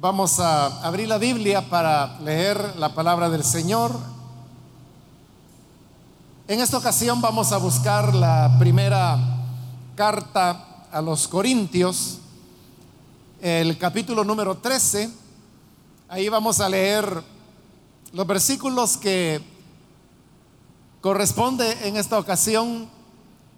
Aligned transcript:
Vamos 0.00 0.38
a 0.38 0.66
abrir 0.86 1.08
la 1.08 1.18
Biblia 1.18 1.68
para 1.68 2.20
leer 2.20 2.76
la 2.76 2.94
palabra 2.94 3.28
del 3.28 3.42
Señor. 3.42 3.90
En 6.46 6.60
esta 6.60 6.78
ocasión 6.78 7.20
vamos 7.20 7.50
a 7.50 7.56
buscar 7.56 8.14
la 8.14 8.54
primera 8.60 9.18
carta 9.96 10.86
a 10.92 11.02
los 11.02 11.26
Corintios, 11.26 12.18
el 13.40 13.76
capítulo 13.76 14.22
número 14.22 14.56
13. 14.58 15.10
Ahí 16.08 16.28
vamos 16.28 16.60
a 16.60 16.68
leer 16.68 17.20
los 18.12 18.24
versículos 18.24 18.96
que 18.96 19.40
corresponde 21.00 21.88
en 21.88 21.96
esta 21.96 22.20
ocasión 22.20 22.88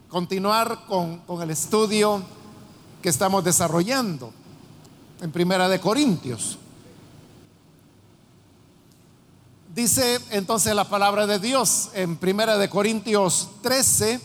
continuar 0.09 0.87
con, 0.87 1.19
con 1.19 1.43
el 1.43 1.51
estudio 1.51 2.23
que 3.03 3.11
estamos 3.11 3.45
desarrollando 3.45 4.40
en 5.21 5.31
Primera 5.33 5.69
de 5.69 5.81
Corintios. 5.81 6.59
Dice 9.75 10.19
entonces 10.31 10.75
la 10.75 10.89
palabra 10.89 11.27
de 11.27 11.39
Dios 11.39 11.91
en 11.95 12.17
Primera 12.17 12.59
de 12.59 12.69
Corintios 12.69 13.49
13, 13.63 14.21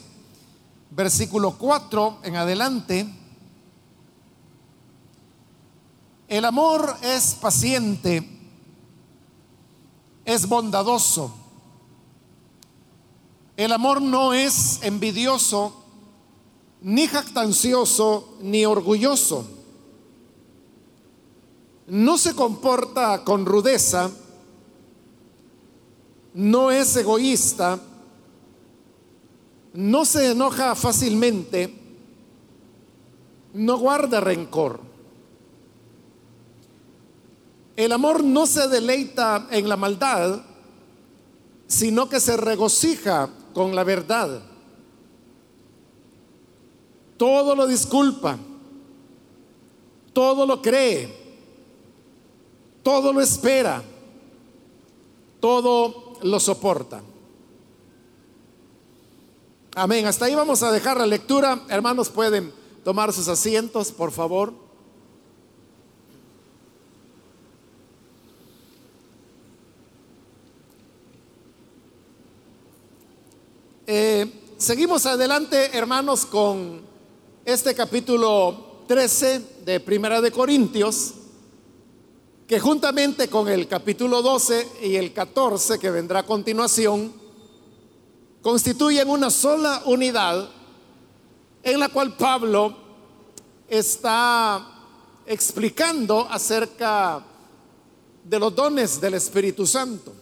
versículo 0.91 1.51
4 1.57 2.20
en 2.23 2.35
adelante. 2.35 3.13
El 6.27 6.45
amor 6.45 6.98
es 7.03 7.35
paciente, 7.35 8.27
es 10.23 10.48
bondadoso. 10.48 11.35
El 13.57 13.71
amor 13.71 14.01
no 14.01 14.34
es 14.34 14.79
envidioso, 14.81 15.84
ni 16.81 17.07
jactancioso, 17.07 18.35
ni 18.41 18.65
orgulloso 18.65 19.54
no 21.88 22.17
se 22.17 22.34
comporta 22.34 23.23
con 23.23 23.45
rudeza, 23.45 24.09
no 26.34 26.71
es 26.71 26.96
egoísta, 26.96 27.79
no 29.73 30.05
se 30.05 30.32
enoja 30.32 30.74
fácilmente, 30.76 31.74
no 33.54 33.77
guarda 33.77 34.20
rencor. 34.20 34.79
El 37.76 37.91
amor 37.91 38.24
no 38.24 38.48
se 38.48 38.68
deleita 38.68 39.48
en 39.52 39.68
la 39.70 39.76
maldad, 39.76 40.41
sino 41.68 42.09
que 42.09 42.20
se 42.20 42.37
regocija 42.37 43.29
con 43.54 43.76
la 43.76 43.84
verdad. 43.84 44.41
Todo 47.18 47.55
lo 47.55 47.68
disculpa, 47.68 48.37
todo 50.13 50.46
lo 50.46 50.62
cree 50.62 51.24
todo 52.85 53.11
lo 53.11 53.19
espera, 53.19 53.81
todo 55.39 56.13
lo 56.21 56.39
soporta. 56.39 57.01
Amén. 59.73 60.05
Hasta 60.05 60.25
ahí 60.25 60.35
vamos 60.35 60.61
a 60.61 60.71
dejar 60.71 60.97
la 60.97 61.07
lectura. 61.07 61.63
Hermanos, 61.67 62.09
pueden 62.09 62.53
tomar 62.83 63.11
sus 63.11 63.27
asientos, 63.27 63.91
por 63.91 64.11
favor. 64.11 64.53
Eh, 73.88 74.31
seguimos 74.59 75.07
adelante, 75.07 75.75
hermanos, 75.75 76.23
con 76.23 76.81
este 77.45 77.73
capítulo 77.73 78.83
13 78.88 79.39
de 79.66 79.79
Primera 79.79 80.22
de 80.22 80.29
Corintios 80.29 81.16
que 82.47 82.59
juntamente 82.59 83.28
con 83.28 83.47
el 83.47 83.68
capítulo 83.68 84.22
12 84.22 84.68
y 84.84 84.96
el 84.96 85.13
14 85.13 85.79
que 85.79 85.90
vendrá 85.90 86.19
a 86.19 86.25
continuación, 86.25 87.12
constituyen 88.41 89.09
una 89.09 89.31
sola 89.31 89.81
unidad 89.86 90.47
en 91.64 91.80
la 91.80 91.90
cual 91.90 92.16
Pablo 92.16 92.78
está 93.68 94.64
explicando 95.25 96.28
acerca 96.30 97.24
de 98.24 98.40
los 98.40 98.53
dones 98.53 99.02
del 99.02 99.16
Espíritu 99.16 99.66
Santo. 99.66 100.14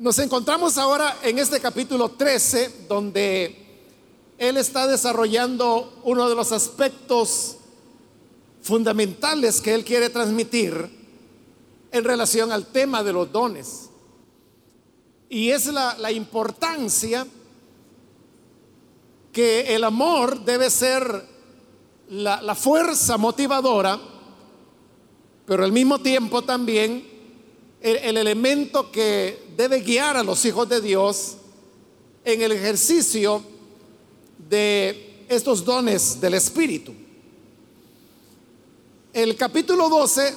Nos 0.00 0.18
encontramos 0.18 0.78
ahora 0.78 1.18
en 1.22 1.38
este 1.38 1.60
capítulo 1.60 2.08
13 2.08 2.86
donde 2.88 3.84
él 4.36 4.56
está 4.56 4.88
desarrollando 4.88 6.00
uno 6.02 6.28
de 6.28 6.34
los 6.34 6.50
aspectos 6.50 7.58
fundamentales 8.62 9.60
que 9.60 9.74
él 9.74 9.84
quiere 9.84 10.10
transmitir 10.10 11.00
en 11.92 12.04
relación 12.04 12.52
al 12.52 12.66
tema 12.66 13.02
de 13.02 13.12
los 13.12 13.30
dones. 13.30 13.90
Y 15.28 15.50
es 15.50 15.66
la, 15.66 16.10
importancia 16.10 17.26
que 19.32 19.74
el 19.74 19.84
amor 19.84 20.44
debe 20.44 20.70
ser 20.70 21.24
la, 22.08 22.54
fuerza 22.54 23.16
motivadora, 23.16 23.98
pero 25.46 25.64
al 25.64 25.72
mismo 25.72 26.00
tiempo 26.00 26.42
también 26.42 27.08
el 27.80 28.16
elemento 28.16 28.90
que 28.90 29.50
debe 29.56 29.80
guiar 29.80 30.16
a 30.16 30.22
los 30.22 30.44
hijos 30.44 30.68
de 30.68 30.80
Dios 30.80 31.36
en 32.24 32.42
el 32.42 32.52
ejercicio 32.52 33.42
de 34.48 35.24
estos 35.28 35.64
dones 35.64 36.20
del 36.20 36.34
Espíritu. 36.34 36.92
El 39.12 39.34
capítulo 39.34 39.88
12 39.88 40.36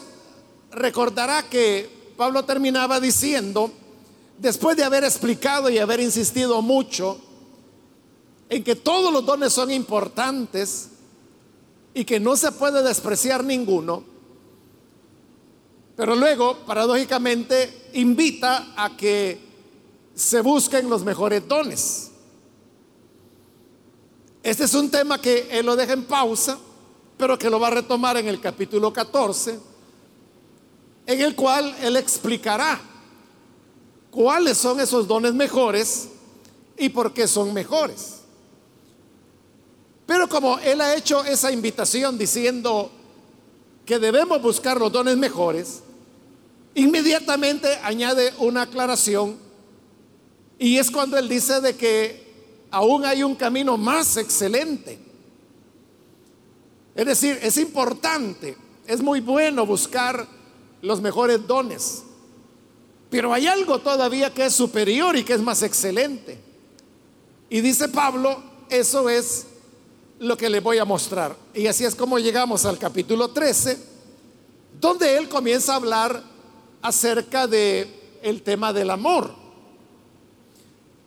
recordará 0.71 1.47
que 1.47 1.87
Pablo 2.17 2.43
terminaba 2.43 2.99
diciendo, 2.99 3.71
después 4.39 4.75
de 4.75 4.83
haber 4.83 5.03
explicado 5.03 5.69
y 5.69 5.77
haber 5.77 5.99
insistido 5.99 6.59
mucho 6.63 7.19
en 8.49 8.63
que 8.63 8.75
todos 8.75 9.13
los 9.13 9.23
dones 9.25 9.53
son 9.53 9.69
importantes 9.69 10.89
y 11.93 12.03
que 12.03 12.19
no 12.19 12.35
se 12.35 12.51
puede 12.51 12.81
despreciar 12.81 13.43
ninguno, 13.43 14.03
pero 15.95 16.15
luego, 16.15 16.57
paradójicamente, 16.65 17.91
invita 17.93 18.73
a 18.75 18.97
que 18.97 19.39
se 20.15 20.41
busquen 20.41 20.89
los 20.89 21.03
mejores 21.03 21.47
dones. 21.47 22.09
Este 24.41 24.63
es 24.63 24.73
un 24.73 24.89
tema 24.89 25.21
que 25.21 25.47
él 25.51 25.67
lo 25.67 25.75
deja 25.75 25.93
en 25.93 26.05
pausa 26.05 26.57
pero 27.23 27.39
que 27.39 27.49
lo 27.49 27.57
va 27.57 27.67
a 27.67 27.71
retomar 27.71 28.17
en 28.17 28.27
el 28.27 28.41
capítulo 28.41 28.91
14, 28.91 29.57
en 31.05 31.21
el 31.21 31.33
cual 31.37 31.73
él 31.81 31.95
explicará 31.95 32.81
cuáles 34.11 34.57
son 34.57 34.81
esos 34.81 35.07
dones 35.07 35.33
mejores 35.33 36.09
y 36.77 36.89
por 36.89 37.13
qué 37.13 37.25
son 37.25 37.53
mejores. 37.53 38.15
Pero 40.05 40.27
como 40.27 40.59
él 40.59 40.81
ha 40.81 40.97
hecho 40.97 41.23
esa 41.23 41.49
invitación 41.49 42.17
diciendo 42.17 42.91
que 43.85 43.99
debemos 43.99 44.41
buscar 44.41 44.77
los 44.77 44.91
dones 44.91 45.15
mejores, 45.15 45.79
inmediatamente 46.75 47.69
añade 47.83 48.33
una 48.39 48.63
aclaración 48.63 49.37
y 50.59 50.77
es 50.77 50.91
cuando 50.91 51.17
él 51.17 51.29
dice 51.29 51.61
de 51.61 51.77
que 51.77 52.67
aún 52.69 53.05
hay 53.05 53.23
un 53.23 53.35
camino 53.35 53.77
más 53.77 54.17
excelente 54.17 55.12
es 56.95 57.05
decir, 57.05 57.39
es 57.41 57.57
importante, 57.57 58.55
es 58.85 59.01
muy 59.01 59.19
bueno 59.19 59.65
buscar 59.65 60.27
los 60.81 61.01
mejores 61.01 61.45
dones, 61.47 62.03
pero 63.09 63.33
hay 63.33 63.47
algo 63.47 63.79
todavía 63.79 64.33
que 64.33 64.45
es 64.45 64.53
superior 64.53 65.15
y 65.15 65.23
que 65.23 65.33
es 65.33 65.41
más 65.41 65.61
excelente. 65.63 66.39
Y 67.49 67.61
dice 67.61 67.87
Pablo, 67.87 68.41
eso 68.69 69.09
es 69.09 69.45
lo 70.19 70.37
que 70.37 70.49
le 70.49 70.59
voy 70.59 70.79
a 70.79 70.85
mostrar. 70.85 71.35
Y 71.53 71.67
así 71.67 71.85
es 71.85 71.95
como 71.95 72.17
llegamos 72.17 72.65
al 72.65 72.79
capítulo 72.79 73.29
13, 73.29 73.77
donde 74.79 75.17
él 75.17 75.29
comienza 75.29 75.73
a 75.73 75.75
hablar 75.75 76.23
acerca 76.81 77.45
de 77.45 78.19
el 78.23 78.41
tema 78.41 78.73
del 78.73 78.89
amor. 78.89 79.35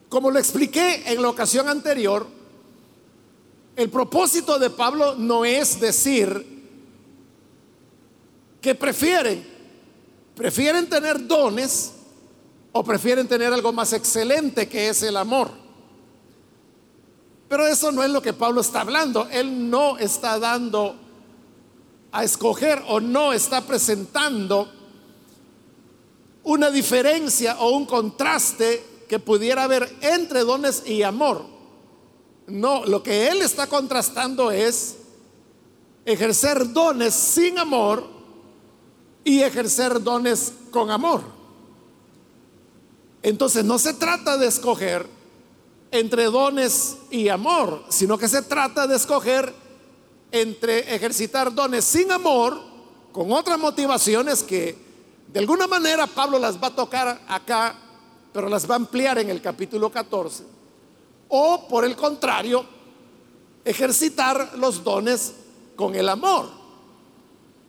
Como 0.08 0.30
lo 0.30 0.38
expliqué 0.38 1.02
en 1.06 1.22
la 1.22 1.28
ocasión 1.28 1.68
anterior, 1.68 2.26
el 3.76 3.90
propósito 3.90 4.58
de 4.58 4.70
Pablo 4.70 5.14
no 5.16 5.44
es 5.44 5.78
decir 5.78 6.56
que 8.60 8.74
prefieren, 8.74 9.46
prefieren 10.34 10.88
tener 10.88 11.26
dones 11.26 11.92
o 12.72 12.82
prefieren 12.82 13.28
tener 13.28 13.52
algo 13.52 13.72
más 13.72 13.92
excelente 13.92 14.66
que 14.68 14.88
es 14.88 15.02
el 15.02 15.16
amor. 15.16 15.50
Pero 17.48 17.66
eso 17.66 17.92
no 17.92 18.02
es 18.02 18.10
lo 18.10 18.22
que 18.22 18.32
Pablo 18.32 18.62
está 18.62 18.80
hablando. 18.80 19.28
Él 19.30 19.70
no 19.70 19.98
está 19.98 20.38
dando 20.38 20.96
a 22.10 22.24
escoger 22.24 22.82
o 22.88 22.98
no 22.98 23.32
está 23.32 23.60
presentando 23.60 24.72
una 26.44 26.70
diferencia 26.70 27.56
o 27.60 27.70
un 27.70 27.84
contraste 27.84 28.84
que 29.08 29.18
pudiera 29.18 29.64
haber 29.64 29.94
entre 30.00 30.40
dones 30.40 30.82
y 30.86 31.02
amor. 31.02 31.55
No, 32.46 32.84
lo 32.84 33.02
que 33.02 33.28
él 33.28 33.42
está 33.42 33.66
contrastando 33.66 34.50
es 34.50 34.96
ejercer 36.04 36.72
dones 36.72 37.14
sin 37.14 37.58
amor 37.58 38.06
y 39.24 39.42
ejercer 39.42 40.02
dones 40.02 40.52
con 40.70 40.90
amor. 40.90 41.22
Entonces 43.22 43.64
no 43.64 43.78
se 43.78 43.94
trata 43.94 44.36
de 44.36 44.46
escoger 44.46 45.06
entre 45.90 46.26
dones 46.26 46.96
y 47.10 47.28
amor, 47.28 47.82
sino 47.88 48.16
que 48.18 48.28
se 48.28 48.42
trata 48.42 48.86
de 48.86 48.96
escoger 48.96 49.52
entre 50.30 50.94
ejercitar 50.94 51.52
dones 51.52 51.84
sin 51.84 52.12
amor, 52.12 52.60
con 53.12 53.32
otras 53.32 53.58
motivaciones 53.58 54.42
que 54.42 54.76
de 55.32 55.40
alguna 55.40 55.66
manera 55.66 56.06
Pablo 56.06 56.38
las 56.38 56.62
va 56.62 56.68
a 56.68 56.74
tocar 56.74 57.20
acá, 57.26 57.74
pero 58.32 58.48
las 58.48 58.68
va 58.70 58.74
a 58.74 58.76
ampliar 58.76 59.18
en 59.18 59.30
el 59.30 59.40
capítulo 59.40 59.90
14, 59.90 60.44
o 61.28 61.66
por 61.68 61.84
el 61.84 61.96
contrario, 61.96 62.64
ejercitar 63.64 64.56
los 64.58 64.82
dones 64.84 65.32
con 65.74 65.94
el 65.94 66.08
amor. 66.08 66.48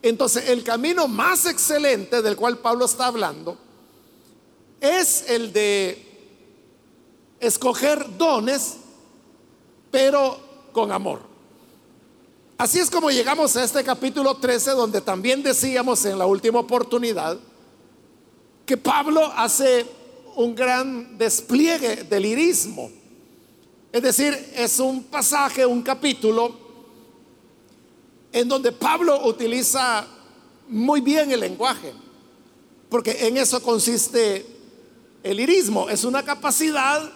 Entonces, 0.02 0.50
el 0.50 0.64
camino 0.64 1.08
más 1.08 1.46
excelente 1.46 2.22
del 2.22 2.36
cual 2.36 2.60
Pablo 2.60 2.86
está 2.86 3.08
hablando 3.08 3.58
es 4.80 5.30
el 5.30 5.52
de 5.52 6.08
escoger 7.40 8.18
dones, 8.18 8.78
pero 9.92 10.40
con 10.72 10.92
amor. 10.92 11.22
Así 12.58 12.80
es 12.80 12.90
como 12.90 13.12
llegamos 13.12 13.56
a 13.56 13.64
este 13.64 13.84
capítulo 13.84 14.36
13, 14.36 14.72
donde 14.72 15.02
también 15.02 15.44
decíamos 15.44 16.06
en 16.06 16.18
la 16.18 16.26
última 16.26 16.60
oportunidad 16.60 17.38
que 18.66 18.78
Pablo 18.78 19.32
hace 19.36 19.86
un 20.36 20.56
gran 20.56 21.18
despliegue 21.18 22.04
del 22.04 22.24
lirismo. 22.24 22.92
Es 23.98 24.04
decir, 24.04 24.52
es 24.54 24.80
un 24.80 25.06
pasaje, 25.06 25.66
un 25.66 25.82
capítulo, 25.82 26.56
en 28.32 28.48
donde 28.48 28.72
Pablo 28.72 29.26
utiliza 29.26 30.06
muy 30.68 31.02
bien 31.02 31.32
el 31.32 31.40
lenguaje, 31.40 31.94
porque 32.90 33.26
en 33.26 33.38
eso 33.38 33.60
consiste 33.60 34.46
el 35.24 35.38
lirismo, 35.38 35.90
es 35.90 36.04
una 36.04 36.22
capacidad 36.22 37.12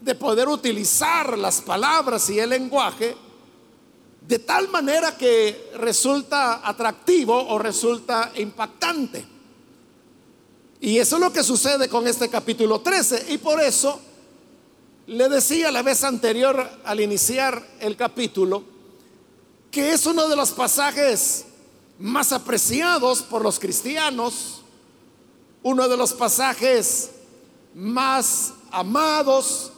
de 0.00 0.14
poder 0.14 0.46
utilizar 0.48 1.36
las 1.36 1.60
palabras 1.60 2.30
y 2.30 2.38
el 2.38 2.50
lenguaje 2.50 3.16
de 4.28 4.38
tal 4.38 4.68
manera 4.68 5.18
que 5.18 5.72
resulta 5.74 6.68
atractivo 6.68 7.48
o 7.48 7.58
resulta 7.58 8.30
impactante. 8.36 9.26
Y 10.80 10.98
eso 10.98 11.16
es 11.16 11.20
lo 11.20 11.32
que 11.32 11.42
sucede 11.42 11.88
con 11.88 12.06
este 12.06 12.28
capítulo 12.28 12.80
13. 12.80 13.26
Y 13.30 13.38
por 13.38 13.60
eso 13.60 14.00
le 15.06 15.28
decía 15.28 15.70
la 15.70 15.82
vez 15.82 16.02
anterior 16.02 16.68
al 16.84 17.00
iniciar 17.00 17.64
el 17.80 17.96
capítulo 17.96 18.64
que 19.70 19.92
es 19.92 20.06
uno 20.06 20.28
de 20.28 20.36
los 20.36 20.50
pasajes 20.52 21.44
más 21.98 22.32
apreciados 22.32 23.22
por 23.22 23.42
los 23.42 23.58
cristianos, 23.58 24.62
uno 25.62 25.88
de 25.88 25.96
los 25.96 26.12
pasajes 26.12 27.10
más 27.74 28.54
amados, 28.70 29.72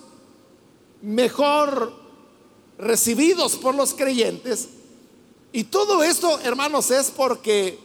mejor 1.03 1.93
recibidos 2.79 3.57
por 3.57 3.75
los 3.75 3.93
creyentes. 3.93 4.69
Y 5.53 5.65
todo 5.65 6.03
esto, 6.03 6.39
hermanos, 6.41 6.91
es 6.91 7.11
porque 7.11 7.79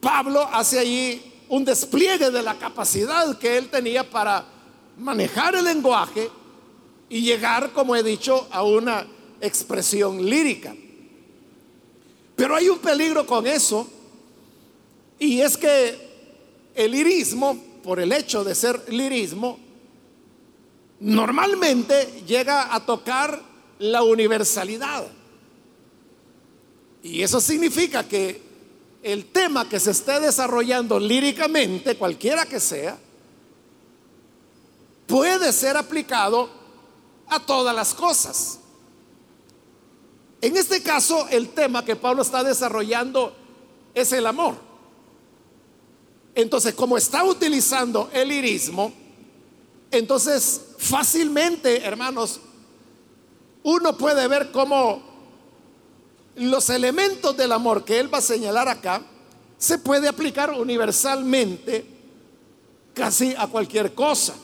Pablo 0.00 0.48
hace 0.52 0.78
allí 0.78 1.34
un 1.48 1.64
despliegue 1.64 2.30
de 2.30 2.42
la 2.42 2.58
capacidad 2.58 3.38
que 3.38 3.58
él 3.58 3.68
tenía 3.70 4.08
para 4.08 4.44
manejar 4.96 5.54
el 5.54 5.64
lenguaje 5.64 6.30
y 7.08 7.22
llegar, 7.22 7.72
como 7.72 7.96
he 7.96 8.02
dicho, 8.02 8.48
a 8.50 8.62
una 8.62 9.06
expresión 9.40 10.24
lírica. 10.24 10.74
Pero 12.36 12.54
hay 12.54 12.68
un 12.68 12.78
peligro 12.78 13.26
con 13.26 13.46
eso, 13.46 13.88
y 15.18 15.40
es 15.40 15.56
que 15.56 16.08
el 16.74 16.92
lirismo, 16.92 17.58
por 17.82 17.98
el 17.98 18.12
hecho 18.12 18.44
de 18.44 18.54
ser 18.54 18.92
lirismo, 18.92 19.58
normalmente 21.00 22.22
llega 22.26 22.74
a 22.74 22.84
tocar 22.84 23.42
la 23.78 24.02
universalidad. 24.02 25.06
Y 27.02 27.22
eso 27.22 27.40
significa 27.40 28.06
que 28.06 28.40
el 29.02 29.26
tema 29.26 29.68
que 29.68 29.80
se 29.80 29.92
esté 29.92 30.20
desarrollando 30.20 30.98
líricamente, 30.98 31.96
cualquiera 31.96 32.46
que 32.46 32.60
sea, 32.60 32.98
puede 35.06 35.52
ser 35.52 35.76
aplicado 35.76 36.57
a 37.30 37.40
todas 37.40 37.74
las 37.74 37.94
cosas. 37.94 38.58
En 40.40 40.56
este 40.56 40.82
caso, 40.82 41.26
el 41.30 41.48
tema 41.50 41.84
que 41.84 41.96
Pablo 41.96 42.22
está 42.22 42.44
desarrollando 42.44 43.34
es 43.94 44.12
el 44.12 44.26
amor. 44.26 44.54
Entonces, 46.34 46.74
como 46.74 46.96
está 46.96 47.24
utilizando 47.24 48.08
el 48.12 48.30
irismo, 48.30 48.92
entonces 49.90 50.60
fácilmente, 50.78 51.82
hermanos, 51.82 52.40
uno 53.64 53.96
puede 53.96 54.28
ver 54.28 54.52
cómo 54.52 55.02
los 56.36 56.70
elementos 56.70 57.36
del 57.36 57.50
amor 57.50 57.84
que 57.84 57.98
él 57.98 58.12
va 58.12 58.18
a 58.18 58.22
señalar 58.22 58.68
acá 58.68 59.02
se 59.56 59.78
puede 59.78 60.06
aplicar 60.06 60.52
universalmente 60.52 61.84
casi 62.94 63.34
a 63.36 63.48
cualquier 63.48 63.94
cosa. 63.94 64.34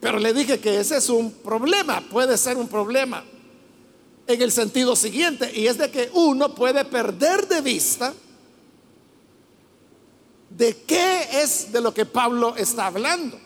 Pero 0.00 0.18
le 0.18 0.32
dije 0.32 0.60
que 0.60 0.78
ese 0.78 0.96
es 0.96 1.08
un 1.08 1.32
problema, 1.32 2.00
puede 2.00 2.38
ser 2.38 2.56
un 2.56 2.68
problema 2.68 3.24
en 4.26 4.42
el 4.42 4.52
sentido 4.52 4.94
siguiente, 4.94 5.50
y 5.54 5.66
es 5.66 5.78
de 5.78 5.90
que 5.90 6.10
uno 6.12 6.54
puede 6.54 6.84
perder 6.84 7.48
de 7.48 7.60
vista 7.62 8.12
de 10.50 10.76
qué 10.86 11.42
es 11.42 11.72
de 11.72 11.80
lo 11.80 11.94
que 11.94 12.04
Pablo 12.04 12.54
está 12.56 12.86
hablando. 12.86 13.38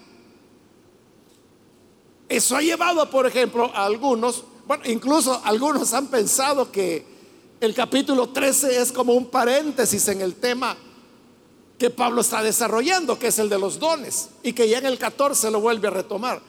Eso 2.28 2.56
ha 2.56 2.62
llevado, 2.62 3.08
por 3.10 3.26
ejemplo, 3.26 3.70
a 3.74 3.84
algunos, 3.84 4.44
bueno, 4.66 4.84
incluso 4.86 5.40
algunos 5.44 5.92
han 5.92 6.08
pensado 6.08 6.72
que 6.72 7.04
el 7.60 7.74
capítulo 7.74 8.30
13 8.30 8.80
es 8.80 8.90
como 8.90 9.12
un 9.12 9.26
paréntesis 9.26 10.08
en 10.08 10.20
el 10.20 10.34
tema 10.34 10.76
que 11.82 11.90
Pablo 11.90 12.20
está 12.20 12.44
desarrollando, 12.44 13.18
que 13.18 13.26
es 13.26 13.40
el 13.40 13.48
de 13.48 13.58
los 13.58 13.80
dones, 13.80 14.28
y 14.44 14.52
que 14.52 14.68
ya 14.68 14.78
en 14.78 14.86
el 14.86 14.98
14 14.98 15.50
lo 15.50 15.60
vuelve 15.60 15.88
a 15.88 15.90
retomar. 15.90 16.40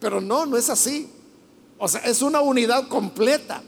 Pero 0.00 0.18
no, 0.18 0.46
no 0.46 0.56
es 0.56 0.70
así. 0.70 1.10
O 1.76 1.86
sea, 1.86 2.00
es 2.00 2.22
una 2.22 2.40
unidad 2.40 2.88
completa. 2.88 3.62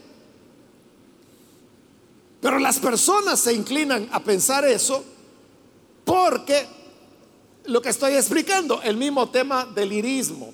Pero 2.41 2.57
las 2.57 2.79
personas 2.79 3.39
se 3.39 3.53
inclinan 3.53 4.09
a 4.11 4.19
pensar 4.19 4.65
eso 4.65 5.05
porque 6.05 6.65
lo 7.65 7.83
que 7.83 7.89
estoy 7.89 8.15
explicando, 8.15 8.81
el 8.81 8.97
mismo 8.97 9.29
tema 9.29 9.65
del 9.65 9.93
irismo. 9.93 10.51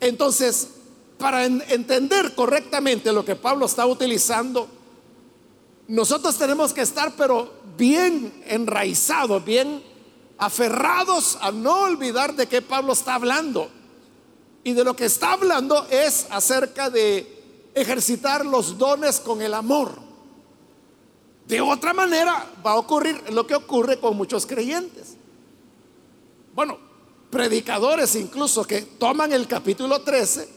Entonces, 0.00 0.68
para 1.18 1.44
entender 1.44 2.34
correctamente 2.34 3.12
lo 3.12 3.26
que 3.26 3.36
Pablo 3.36 3.66
está 3.66 3.84
utilizando, 3.84 4.68
nosotros 5.86 6.38
tenemos 6.38 6.72
que 6.72 6.80
estar 6.80 7.14
pero 7.14 7.55
bien 7.76 8.42
enraizados, 8.46 9.44
bien 9.44 9.82
aferrados 10.38 11.38
a 11.40 11.50
no 11.50 11.82
olvidar 11.82 12.34
de 12.34 12.46
qué 12.46 12.62
Pablo 12.62 12.92
está 12.92 13.14
hablando. 13.14 13.70
Y 14.64 14.72
de 14.72 14.84
lo 14.84 14.96
que 14.96 15.04
está 15.04 15.32
hablando 15.32 15.86
es 15.90 16.26
acerca 16.30 16.90
de 16.90 17.70
ejercitar 17.74 18.44
los 18.44 18.78
dones 18.78 19.20
con 19.20 19.40
el 19.42 19.54
amor. 19.54 19.92
De 21.46 21.60
otra 21.60 21.92
manera 21.92 22.50
va 22.64 22.72
a 22.72 22.76
ocurrir 22.76 23.22
lo 23.30 23.46
que 23.46 23.54
ocurre 23.54 24.00
con 24.00 24.16
muchos 24.16 24.46
creyentes. 24.46 25.16
Bueno, 26.54 26.78
predicadores 27.30 28.16
incluso 28.16 28.64
que 28.64 28.82
toman 28.82 29.32
el 29.32 29.46
capítulo 29.46 30.00
13 30.00 30.48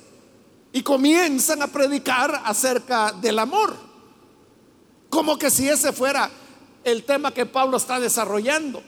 y 0.71 0.81
comienzan 0.81 1.61
a 1.61 1.67
predicar 1.67 2.41
acerca 2.45 3.11
del 3.11 3.38
amor. 3.38 3.75
Como 5.09 5.38
que 5.38 5.51
si 5.51 5.67
ese 5.67 5.91
fuera 5.91 6.29
el 6.83 7.03
tema 7.03 7.33
que 7.33 7.45
Pablo 7.45 7.77
está 7.77 8.00
desarrollando. 8.00 8.81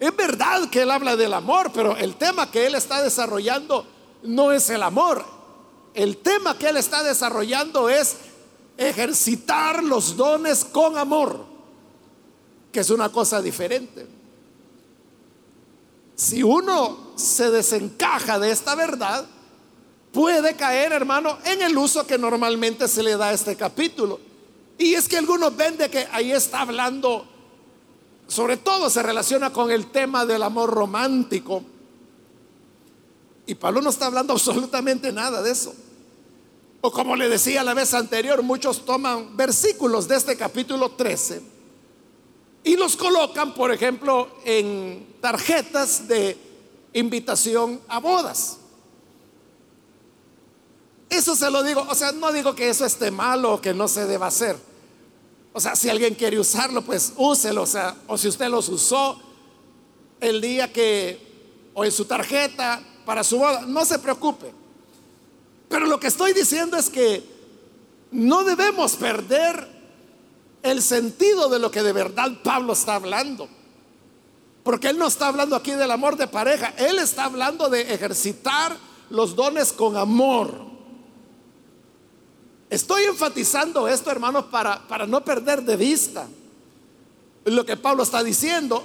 Es 0.00 0.16
verdad 0.16 0.68
que 0.68 0.82
él 0.82 0.90
habla 0.90 1.16
del 1.16 1.32
amor, 1.32 1.70
pero 1.72 1.96
el 1.96 2.16
tema 2.16 2.50
que 2.50 2.66
él 2.66 2.74
está 2.74 3.02
desarrollando 3.02 3.86
no 4.24 4.50
es 4.52 4.68
el 4.70 4.82
amor. 4.82 5.24
El 5.94 6.16
tema 6.16 6.58
que 6.58 6.68
él 6.68 6.76
está 6.76 7.02
desarrollando 7.02 7.88
es 7.88 8.16
ejercitar 8.76 9.84
los 9.84 10.16
dones 10.16 10.64
con 10.64 10.96
amor, 10.96 11.44
que 12.72 12.80
es 12.80 12.90
una 12.90 13.10
cosa 13.10 13.40
diferente. 13.42 14.06
Si 16.16 16.42
uno 16.42 17.12
se 17.16 17.50
desencaja 17.50 18.38
de 18.38 18.50
esta 18.50 18.74
verdad, 18.74 19.26
puede 20.12 20.56
caer, 20.56 20.92
hermano, 20.92 21.38
en 21.44 21.62
el 21.62 21.76
uso 21.76 22.06
que 22.06 22.18
normalmente 22.18 22.88
se 22.88 23.02
le 23.02 23.16
da 23.16 23.28
a 23.28 23.32
este 23.32 23.56
capítulo. 23.56 24.31
Y 24.78 24.94
es 24.94 25.08
que 25.08 25.18
algunos 25.18 25.56
ven 25.56 25.76
de 25.76 25.90
que 25.90 26.06
ahí 26.12 26.32
está 26.32 26.62
hablando, 26.62 27.26
sobre 28.26 28.56
todo 28.56 28.90
se 28.90 29.02
relaciona 29.02 29.52
con 29.52 29.70
el 29.70 29.90
tema 29.90 30.26
del 30.26 30.42
amor 30.42 30.70
romántico. 30.70 31.62
Y 33.46 33.54
Pablo 33.54 33.82
no 33.82 33.90
está 33.90 34.06
hablando 34.06 34.32
absolutamente 34.34 35.12
nada 35.12 35.42
de 35.42 35.50
eso. 35.50 35.74
O 36.80 36.90
como 36.90 37.14
le 37.14 37.28
decía 37.28 37.62
la 37.62 37.74
vez 37.74 37.94
anterior, 37.94 38.42
muchos 38.42 38.84
toman 38.84 39.36
versículos 39.36 40.08
de 40.08 40.16
este 40.16 40.36
capítulo 40.36 40.90
13 40.90 41.52
y 42.64 42.76
los 42.76 42.96
colocan, 42.96 43.54
por 43.54 43.72
ejemplo, 43.72 44.28
en 44.44 45.16
tarjetas 45.20 46.06
de 46.06 46.36
invitación 46.92 47.80
a 47.88 47.98
bodas. 47.98 48.58
Eso 51.12 51.36
se 51.36 51.50
lo 51.50 51.62
digo, 51.62 51.86
o 51.90 51.94
sea, 51.94 52.10
no 52.12 52.32
digo 52.32 52.54
que 52.54 52.70
eso 52.70 52.86
esté 52.86 53.10
malo 53.10 53.52
o 53.52 53.60
que 53.60 53.74
no 53.74 53.86
se 53.86 54.06
deba 54.06 54.28
hacer. 54.28 54.56
O 55.52 55.60
sea, 55.60 55.76
si 55.76 55.90
alguien 55.90 56.14
quiere 56.14 56.40
usarlo, 56.40 56.80
pues 56.80 57.12
úselo, 57.18 57.64
o 57.64 57.66
sea, 57.66 57.94
o 58.06 58.16
si 58.16 58.28
usted 58.28 58.48
los 58.48 58.70
usó 58.70 59.20
el 60.20 60.40
día 60.40 60.72
que, 60.72 61.70
o 61.74 61.84
en 61.84 61.92
su 61.92 62.06
tarjeta 62.06 62.82
para 63.04 63.22
su 63.22 63.36
boda, 63.36 63.66
no 63.66 63.84
se 63.84 63.98
preocupe. 63.98 64.54
Pero 65.68 65.84
lo 65.84 66.00
que 66.00 66.06
estoy 66.06 66.32
diciendo 66.32 66.78
es 66.78 66.88
que 66.88 67.22
no 68.10 68.42
debemos 68.44 68.96
perder 68.96 69.68
el 70.62 70.80
sentido 70.80 71.50
de 71.50 71.58
lo 71.58 71.70
que 71.70 71.82
de 71.82 71.92
verdad 71.92 72.30
Pablo 72.42 72.72
está 72.72 72.94
hablando. 72.94 73.50
Porque 74.62 74.88
él 74.88 74.96
no 74.96 75.08
está 75.08 75.26
hablando 75.26 75.56
aquí 75.56 75.72
del 75.72 75.90
amor 75.90 76.16
de 76.16 76.26
pareja, 76.26 76.72
él 76.78 76.98
está 76.98 77.24
hablando 77.24 77.68
de 77.68 77.92
ejercitar 77.92 78.74
los 79.10 79.36
dones 79.36 79.74
con 79.74 79.98
amor. 79.98 80.71
Estoy 82.72 83.04
enfatizando 83.04 83.86
esto, 83.86 84.10
hermanos, 84.10 84.46
para, 84.46 84.88
para 84.88 85.06
no 85.06 85.22
perder 85.22 85.62
de 85.62 85.76
vista 85.76 86.26
lo 87.44 87.66
que 87.66 87.76
Pablo 87.76 88.02
está 88.02 88.24
diciendo. 88.24 88.82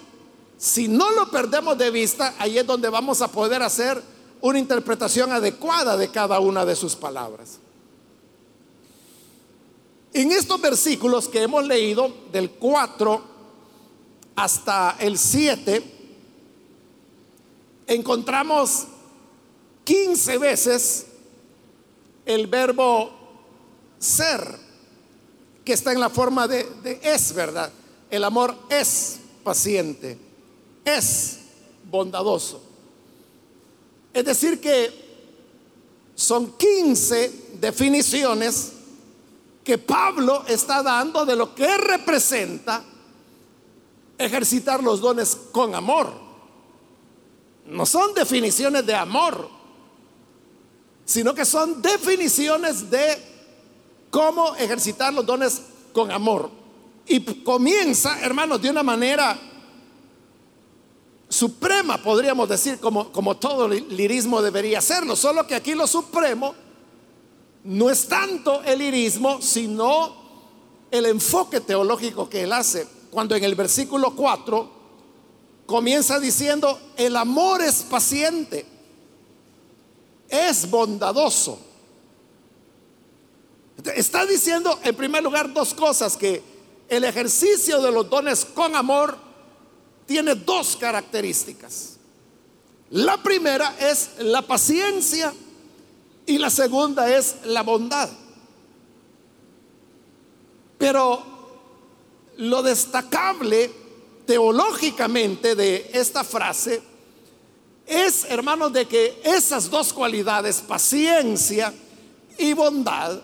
Si 0.57 0.89
no 0.89 1.09
lo 1.11 1.31
perdemos 1.31 1.77
de 1.77 1.89
vista, 1.89 2.35
ahí 2.37 2.57
es 2.57 2.67
donde 2.67 2.89
vamos 2.89 3.21
a 3.21 3.31
poder 3.31 3.63
hacer 3.63 4.03
una 4.41 4.59
interpretación 4.59 5.31
adecuada 5.31 5.95
de 5.95 6.11
cada 6.11 6.41
una 6.41 6.65
de 6.65 6.75
sus 6.75 6.97
palabras. 6.97 7.59
En 10.11 10.33
estos 10.33 10.59
versículos 10.59 11.29
que 11.29 11.43
hemos 11.43 11.65
leído, 11.65 12.13
del 12.33 12.49
4 12.49 13.21
hasta 14.35 14.97
el 14.99 15.17
7, 15.17 15.81
encontramos 17.87 18.85
15 19.85 20.37
veces 20.39 21.07
el 22.25 22.47
verbo 22.47 23.16
ser, 23.99 24.57
que 25.63 25.73
está 25.73 25.91
en 25.91 25.99
la 25.99 26.09
forma 26.09 26.47
de, 26.47 26.99
es, 27.03 27.33
¿verdad? 27.33 27.71
El 28.09 28.23
amor 28.23 28.55
es 28.69 29.19
paciente, 29.43 30.17
es 30.85 31.39
bondadoso. 31.89 32.61
Es 34.13 34.25
decir, 34.25 34.59
que 34.61 35.07
son 36.15 36.53
15 36.57 37.57
definiciones 37.59 38.71
que 39.63 39.77
Pablo 39.77 40.45
está 40.47 40.81
dando 40.81 41.25
de 41.25 41.35
lo 41.35 41.53
que 41.53 41.77
representa 41.77 42.83
ejercitar 44.17 44.81
los 44.81 45.01
dones 45.01 45.37
con 45.51 45.75
amor. 45.75 46.11
No 47.65 47.85
son 47.85 48.13
definiciones 48.13 48.85
de 48.85 48.95
amor, 48.95 49.49
sino 51.05 51.33
que 51.33 51.45
son 51.45 51.81
definiciones 51.81 52.89
de 52.89 53.36
cómo 54.09 54.55
ejercitar 54.55 55.13
los 55.13 55.25
dones 55.25 55.61
con 55.93 56.11
amor. 56.11 56.49
Y 57.05 57.21
comienza, 57.43 58.19
hermanos, 58.21 58.61
de 58.61 58.69
una 58.69 58.83
manera 58.83 59.39
suprema, 61.29 62.01
podríamos 62.01 62.47
decir, 62.49 62.79
como, 62.79 63.11
como 63.11 63.37
todo 63.37 63.67
lirismo 63.67 64.41
debería 64.41 64.81
serlo, 64.81 65.15
solo 65.15 65.45
que 65.45 65.55
aquí 65.55 65.73
lo 65.73 65.87
supremo 65.87 66.55
no 67.63 67.89
es 67.89 68.07
tanto 68.07 68.63
el 68.63 68.79
lirismo, 68.79 69.41
sino 69.41 70.15
el 70.89 71.05
enfoque 71.05 71.59
teológico 71.59 72.29
que 72.29 72.43
él 72.43 72.53
hace, 72.53 72.87
cuando 73.11 73.35
en 73.35 73.43
el 73.43 73.55
versículo 73.55 74.15
4 74.15 74.77
comienza 75.65 76.19
diciendo, 76.19 76.79
el 76.95 77.15
amor 77.17 77.61
es 77.61 77.83
paciente, 77.83 78.65
es 80.29 80.69
bondadoso. 80.69 81.59
Está 83.95 84.25
diciendo 84.25 84.79
en 84.83 84.95
primer 84.95 85.23
lugar 85.23 85.53
dos 85.53 85.73
cosas, 85.73 86.17
que 86.17 86.41
el 86.89 87.03
ejercicio 87.03 87.81
de 87.81 87.91
los 87.91 88.09
dones 88.09 88.45
con 88.45 88.75
amor 88.75 89.17
tiene 90.05 90.35
dos 90.35 90.75
características. 90.77 91.97
La 92.89 93.21
primera 93.21 93.75
es 93.79 94.11
la 94.19 94.41
paciencia 94.41 95.33
y 96.25 96.37
la 96.37 96.49
segunda 96.49 97.13
es 97.13 97.35
la 97.45 97.61
bondad. 97.61 98.09
Pero 100.77 101.23
lo 102.37 102.61
destacable 102.63 103.71
teológicamente 104.25 105.55
de 105.55 105.89
esta 105.93 106.23
frase 106.23 106.81
es, 107.85 108.25
hermanos, 108.25 108.73
de 108.73 108.85
que 108.85 109.21
esas 109.23 109.69
dos 109.69 109.93
cualidades, 109.93 110.61
paciencia 110.61 111.73
y 112.37 112.53
bondad, 112.53 113.21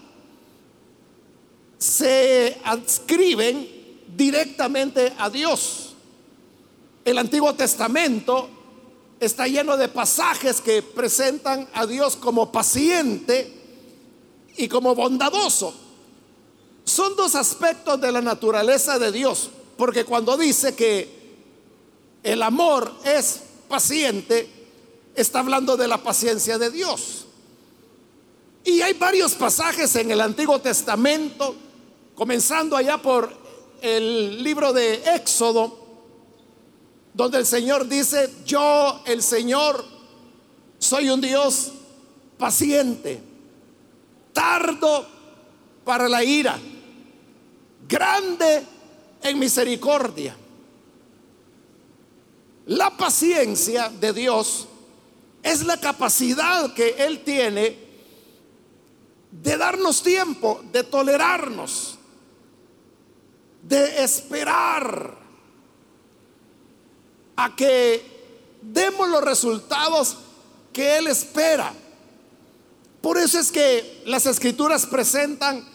se 1.83 2.61
adscriben 2.63 3.67
directamente 4.15 5.11
a 5.17 5.29
Dios. 5.29 5.95
El 7.03 7.17
Antiguo 7.17 7.53
Testamento 7.55 8.47
está 9.19 9.47
lleno 9.47 9.75
de 9.75 9.89
pasajes 9.89 10.61
que 10.61 10.81
presentan 10.81 11.67
a 11.73 11.85
Dios 11.85 12.15
como 12.15 12.53
paciente 12.53 13.53
y 14.55 14.69
como 14.69 14.95
bondadoso. 14.95 15.73
Son 16.85 17.17
dos 17.17 17.35
aspectos 17.35 17.99
de 17.99 18.13
la 18.13 18.21
naturaleza 18.21 18.97
de 18.97 19.11
Dios, 19.11 19.49
porque 19.75 20.05
cuando 20.05 20.37
dice 20.37 20.75
que 20.75 21.09
el 22.23 22.43
amor 22.43 22.93
es 23.03 23.41
paciente, 23.67 24.47
está 25.15 25.39
hablando 25.39 25.75
de 25.75 25.89
la 25.89 25.97
paciencia 26.01 26.57
de 26.57 26.71
Dios. 26.71 27.25
Y 28.63 28.79
hay 28.79 28.93
varios 28.93 29.33
pasajes 29.33 29.93
en 29.97 30.11
el 30.11 30.21
Antiguo 30.21 30.59
Testamento, 30.59 31.57
comenzando 32.15 32.75
allá 32.75 32.97
por 32.97 33.31
el 33.81 34.43
libro 34.43 34.71
de 34.73 34.95
Éxodo, 35.15 35.79
donde 37.13 37.37
el 37.37 37.45
Señor 37.45 37.87
dice, 37.87 38.29
yo, 38.45 39.01
el 39.05 39.21
Señor, 39.21 39.85
soy 40.79 41.09
un 41.09 41.21
Dios 41.21 41.71
paciente, 42.37 43.21
tardo 44.31 45.07
para 45.83 46.09
la 46.09 46.23
ira, 46.23 46.59
grande 47.87 48.63
en 49.21 49.39
misericordia. 49.39 50.35
La 52.65 52.95
paciencia 52.95 53.89
de 53.89 54.13
Dios 54.13 54.67
es 55.41 55.65
la 55.65 55.77
capacidad 55.79 56.73
que 56.73 56.95
Él 56.97 57.23
tiene 57.23 57.77
de 59.29 59.57
darnos 59.57 60.01
tiempo, 60.01 60.63
de 60.71 60.83
tolerarnos, 60.83 61.97
de 63.63 64.03
esperar 64.03 65.17
a 67.35 67.55
que 67.55 68.59
demos 68.61 69.07
los 69.09 69.23
resultados 69.23 70.17
que 70.71 70.97
Él 70.97 71.07
espera. 71.07 71.73
Por 73.01 73.17
eso 73.17 73.39
es 73.39 73.51
que 73.51 74.03
las 74.05 74.25
escrituras 74.25 74.85
presentan 74.85 75.65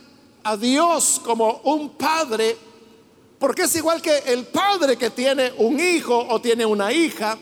a 0.44 0.56
Dios 0.56 1.20
como 1.24 1.60
un 1.64 1.90
padre, 1.90 2.56
porque 3.38 3.62
es 3.62 3.76
igual 3.76 4.00
que 4.00 4.18
el 4.18 4.46
padre 4.46 4.96
que 4.96 5.10
tiene 5.10 5.52
un 5.56 5.80
hijo 5.80 6.16
o 6.28 6.40
tiene 6.40 6.64
una 6.64 6.92
hija. 6.92 7.38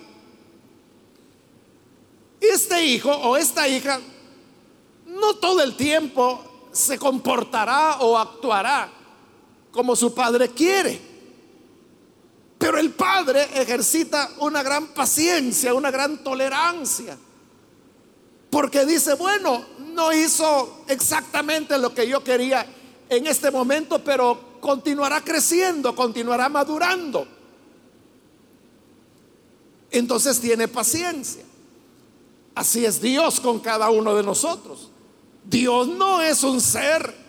Este 2.41 2.85
hijo 2.85 3.11
o 3.11 3.37
esta 3.37 3.67
hija 3.67 4.01
no 5.07 5.35
todo 5.37 5.63
el 5.63 5.77
tiempo 5.77 6.69
se 6.73 6.99
comportará 6.99 7.99
o 8.01 8.19
actuará 8.19 8.96
como 9.77 9.95
su 9.95 10.13
padre 10.13 10.49
quiere. 10.49 11.01
Pero 12.59 12.79
el 12.79 12.91
padre 12.91 13.47
ejercita 13.55 14.31
una 14.41 14.63
gran 14.63 14.89
paciencia, 14.89 15.75
una 15.75 15.91
gran 15.91 16.25
tolerancia. 16.25 17.17
Porque 18.51 18.85
dice, 18.87 19.15
bueno, 19.15 19.65
no 19.93 20.13
hizo 20.13 20.85
exactamente 20.89 21.79
lo 21.79 21.95
que 21.95 22.09
yo 22.09 22.25
quería 22.25 22.67
en 23.09 23.27
este 23.27 23.51
momento, 23.51 24.03
pero 24.03 24.59
continuará 24.61 25.21
creciendo, 25.21 25.95
continuará 25.95 26.49
madurando. 26.49 27.29
Entonces 29.91 30.41
tiene 30.41 30.67
paciencia. 30.67 31.45
Así 32.55 32.87
es 32.87 33.01
Dios 33.01 33.39
con 33.39 33.61
cada 33.61 33.91
uno 33.91 34.15
de 34.15 34.23
nosotros. 34.23 34.91
Dios 35.45 35.87
no 35.89 36.23
es 36.23 36.43
un 36.43 36.61
ser 36.61 37.26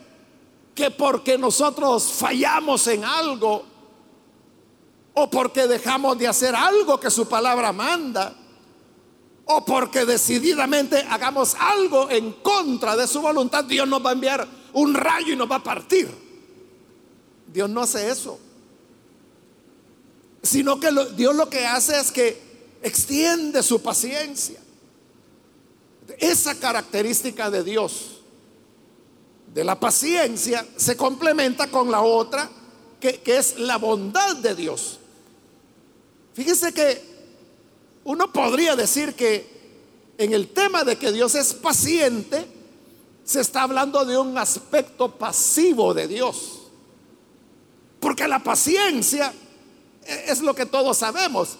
que 0.77 0.91
porque 0.91 1.39
nosotros 1.39 2.03
fallamos 2.03 2.86
en 2.86 3.03
algo, 3.03 3.65
o 5.15 5.27
porque 5.27 5.65
dejamos 5.65 6.19
de 6.19 6.27
hacer 6.27 6.55
algo 6.55 7.00
que 7.00 7.10
su 7.10 7.27
palabra 7.27 7.74
manda, 7.74 8.36
o 9.46 9.65
porque 9.65 10.05
decididamente 10.05 11.03
hagamos 11.10 11.55
algo 11.55 12.12
en 12.12 12.31
contra 12.31 12.96
de 12.96 13.07
su 13.07 13.22
voluntad, 13.22 13.63
Dios 13.63 13.88
nos 13.88 14.05
va 14.05 14.12
a 14.12 14.13
enviar 14.13 14.48
un 14.74 14.93
rayo 14.93 15.34
y 15.34 15.36
nos 15.36 15.50
va 15.50 15.55
a 15.55 15.63
partir. 15.63 16.07
Dios 17.51 17.67
no 17.67 17.81
hace 17.81 18.12
eso. 18.12 18.38
Sino 20.43 20.79
que 20.79 20.91
Dios 21.15 21.36
lo 21.36 21.50
que 21.50 21.65
hace 21.65 22.00
es 22.00 22.12
que 22.12 22.39
extiende 22.84 23.63
su 23.63 23.81
paciencia. 23.81 24.60
Esa 26.19 26.53
característica 26.53 27.50
de 27.50 27.63
Dios, 27.63 28.16
de 29.57 29.63
la 29.63 29.79
paciencia, 29.79 30.63
se 30.75 30.95
complementa 30.95 31.65
con 31.71 31.89
la 31.89 32.01
otra, 32.01 32.47
que, 32.99 33.21
que 33.21 33.37
es 33.37 33.57
la 33.57 33.77
bondad 33.77 34.35
de 34.35 34.53
Dios. 34.53 34.99
Fíjese 36.35 36.71
que 36.75 37.01
uno 38.03 38.31
podría 38.31 38.75
decir 38.75 39.15
que 39.15 40.13
en 40.19 40.31
el 40.31 40.49
tema 40.49 40.83
de 40.83 40.95
que 40.95 41.11
Dios 41.11 41.33
es 41.33 41.55
paciente, 41.55 42.45
se 43.23 43.41
está 43.41 43.63
hablando 43.63 44.05
de 44.05 44.15
un 44.19 44.37
aspecto 44.37 45.17
pasivo 45.17 45.95
de 45.95 46.07
Dios. 46.07 46.59
Porque 47.99 48.27
la 48.27 48.43
paciencia 48.43 49.33
es 50.05 50.39
lo 50.41 50.53
que 50.53 50.67
todos 50.67 50.99
sabemos. 50.99 51.57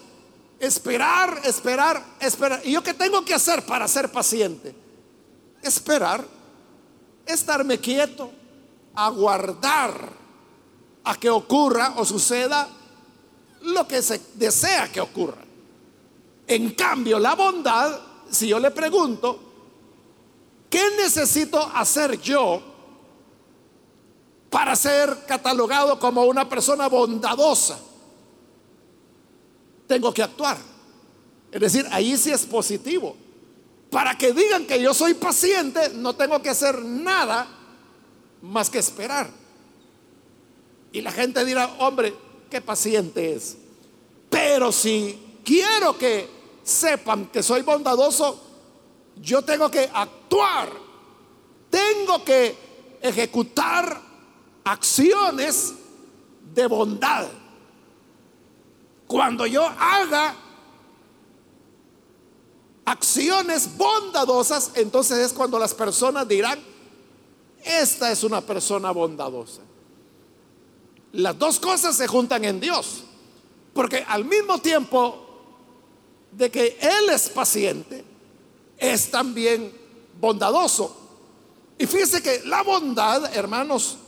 Esperar, 0.60 1.40
esperar, 1.42 2.00
esperar. 2.20 2.60
¿Y 2.62 2.70
yo 2.70 2.82
qué 2.84 2.94
tengo 2.94 3.24
que 3.24 3.34
hacer 3.34 3.66
para 3.66 3.88
ser 3.88 4.12
paciente? 4.12 4.72
Esperar, 5.64 6.37
estarme 7.28 7.78
quieto, 7.78 8.30
aguardar 8.94 10.12
a 11.04 11.14
que 11.16 11.30
ocurra 11.30 11.94
o 11.96 12.04
suceda 12.04 12.68
lo 13.62 13.86
que 13.86 14.02
se 14.02 14.20
desea 14.34 14.90
que 14.90 15.00
ocurra. 15.00 15.42
En 16.46 16.70
cambio, 16.70 17.18
la 17.18 17.34
bondad, 17.34 17.98
si 18.30 18.48
yo 18.48 18.58
le 18.58 18.70
pregunto, 18.70 19.38
¿qué 20.70 20.82
necesito 20.96 21.60
hacer 21.74 22.20
yo 22.20 22.62
para 24.50 24.74
ser 24.74 25.24
catalogado 25.26 25.98
como 25.98 26.24
una 26.24 26.48
persona 26.48 26.88
bondadosa? 26.88 27.78
Tengo 29.86 30.12
que 30.12 30.22
actuar. 30.22 30.56
Es 31.50 31.60
decir, 31.60 31.86
ahí 31.90 32.16
sí 32.16 32.30
es 32.30 32.44
positivo. 32.44 33.16
Para 33.90 34.18
que 34.18 34.32
digan 34.32 34.66
que 34.66 34.80
yo 34.80 34.92
soy 34.92 35.14
paciente, 35.14 35.90
no 35.94 36.14
tengo 36.14 36.42
que 36.42 36.50
hacer 36.50 36.82
nada 36.84 37.48
más 38.42 38.68
que 38.68 38.78
esperar. 38.78 39.30
Y 40.92 41.00
la 41.00 41.12
gente 41.12 41.44
dirá, 41.44 41.66
hombre, 41.78 42.14
qué 42.50 42.60
paciente 42.60 43.34
es. 43.34 43.56
Pero 44.28 44.72
si 44.72 45.40
quiero 45.44 45.96
que 45.96 46.28
sepan 46.62 47.26
que 47.26 47.42
soy 47.42 47.62
bondadoso, 47.62 48.44
yo 49.16 49.42
tengo 49.42 49.70
que 49.70 49.88
actuar, 49.92 50.70
tengo 51.70 52.22
que 52.24 52.54
ejecutar 53.00 54.00
acciones 54.64 55.74
de 56.54 56.66
bondad. 56.66 57.26
Cuando 59.06 59.46
yo 59.46 59.66
haga 59.66 60.34
acciones 62.88 63.76
bondadosas, 63.76 64.72
entonces 64.74 65.18
es 65.18 65.32
cuando 65.32 65.58
las 65.58 65.74
personas 65.74 66.26
dirán, 66.26 66.58
esta 67.62 68.10
es 68.10 68.24
una 68.24 68.40
persona 68.40 68.90
bondadosa. 68.92 69.60
Las 71.12 71.38
dos 71.38 71.60
cosas 71.60 71.96
se 71.96 72.06
juntan 72.06 72.44
en 72.44 72.60
Dios. 72.60 73.04
Porque 73.74 74.04
al 74.08 74.24
mismo 74.24 74.58
tiempo 74.58 75.24
de 76.32 76.50
que 76.50 76.78
Él 76.80 77.10
es 77.10 77.28
paciente, 77.28 78.04
es 78.76 79.10
también 79.10 79.72
bondadoso. 80.20 80.96
Y 81.78 81.86
fíjese 81.86 82.22
que 82.22 82.42
la 82.46 82.62
bondad, 82.62 83.36
hermanos, 83.36 83.98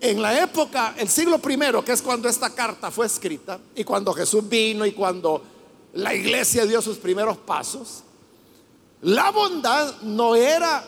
en 0.00 0.22
la 0.22 0.42
época, 0.42 0.94
el 0.98 1.08
siglo 1.08 1.38
primero, 1.38 1.84
que 1.84 1.92
es 1.92 2.02
cuando 2.02 2.28
esta 2.28 2.54
carta 2.54 2.90
fue 2.90 3.06
escrita, 3.06 3.58
y 3.74 3.84
cuando 3.84 4.12
Jesús 4.12 4.48
vino 4.48 4.86
y 4.86 4.92
cuando 4.92 5.42
la 5.92 6.14
iglesia 6.14 6.66
dio 6.66 6.80
sus 6.80 6.98
primeros 6.98 7.36
pasos, 7.36 8.02
la 9.02 9.30
bondad 9.30 10.00
no 10.02 10.34
era 10.34 10.86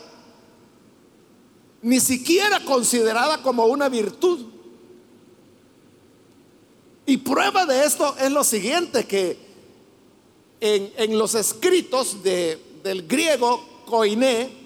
ni 1.81 1.99
siquiera 1.99 2.61
considerada 2.61 3.41
como 3.41 3.65
una 3.65 3.89
virtud. 3.89 4.45
Y 7.05 7.17
prueba 7.17 7.65
de 7.65 7.83
esto 7.83 8.15
es 8.17 8.31
lo 8.31 8.43
siguiente, 8.43 9.05
que 9.05 9.37
en, 10.61 11.17
los 11.17 11.35
escritos 11.35 12.23
del 12.23 13.07
griego 13.07 13.83
koiné, 13.85 14.63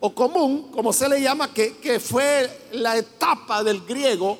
o 0.00 0.14
común, 0.14 0.70
como 0.70 0.92
se 0.92 1.08
le 1.08 1.20
llama, 1.20 1.52
que, 1.52 1.76
que 1.76 2.00
fue 2.00 2.68
la 2.72 2.96
etapa 2.96 3.62
del 3.62 3.82
griego 3.82 4.38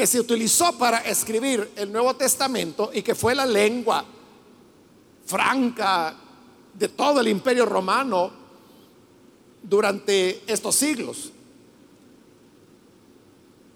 que 0.00 0.06
se 0.06 0.18
utilizó 0.18 0.78
para 0.78 1.00
escribir 1.00 1.72
el 1.76 1.92
Nuevo 1.92 2.16
Testamento 2.16 2.90
y 2.90 3.02
que 3.02 3.14
fue 3.14 3.34
la 3.34 3.44
lengua 3.44 4.02
franca 5.26 6.16
de 6.72 6.88
todo 6.88 7.20
el 7.20 7.28
imperio 7.28 7.66
romano 7.66 8.30
durante 9.62 10.42
estos 10.50 10.74
siglos 10.74 11.32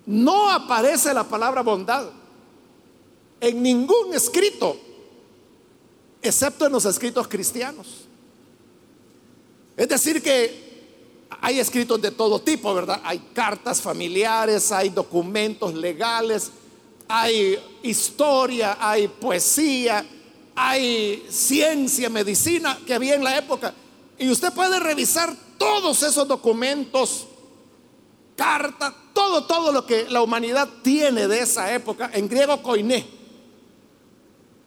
no 0.06 0.50
aparece 0.50 1.12
la 1.12 1.24
palabra 1.24 1.60
bondad 1.60 2.08
en 3.38 3.62
ningún 3.62 4.14
escrito, 4.14 4.78
excepto 6.22 6.64
en 6.64 6.72
los 6.72 6.86
escritos 6.86 7.28
cristianos. 7.28 8.06
Es 9.76 9.90
decir, 9.90 10.22
que 10.22 10.63
hay 11.44 11.60
escritos 11.60 12.00
de 12.00 12.10
todo 12.10 12.40
tipo, 12.40 12.72
¿verdad? 12.72 13.02
Hay 13.04 13.18
cartas 13.34 13.82
familiares, 13.82 14.72
hay 14.72 14.88
documentos 14.88 15.74
legales, 15.74 16.50
hay 17.06 17.58
historia, 17.82 18.78
hay 18.80 19.08
poesía, 19.08 20.06
hay 20.56 21.22
ciencia, 21.28 22.08
medicina 22.08 22.78
que 22.86 22.94
había 22.94 23.14
en 23.14 23.22
la 23.22 23.36
época. 23.36 23.74
Y 24.18 24.30
usted 24.30 24.54
puede 24.54 24.80
revisar 24.80 25.36
todos 25.58 26.02
esos 26.02 26.26
documentos, 26.26 27.26
cartas, 28.36 28.94
todo, 29.12 29.44
todo 29.44 29.70
lo 29.70 29.84
que 29.84 30.08
la 30.08 30.22
humanidad 30.22 30.66
tiene 30.82 31.28
de 31.28 31.40
esa 31.40 31.74
época, 31.74 32.10
en 32.14 32.26
griego 32.26 32.62
koiné. 32.62 33.06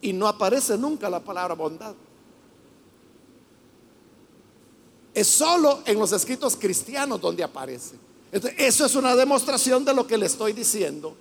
Y 0.00 0.12
no 0.12 0.28
aparece 0.28 0.78
nunca 0.78 1.10
la 1.10 1.18
palabra 1.18 1.54
bondad. 1.54 1.96
Es 5.18 5.26
solo 5.26 5.80
en 5.84 5.98
los 5.98 6.12
escritos 6.12 6.54
cristianos 6.54 7.20
donde 7.20 7.42
aparece. 7.42 7.96
eso 8.56 8.86
es 8.86 8.94
una 8.94 9.16
demostración 9.16 9.84
de 9.84 9.92
lo 9.92 10.06
que 10.06 10.16
le 10.16 10.26
estoy 10.26 10.52
diciendo. 10.52 11.16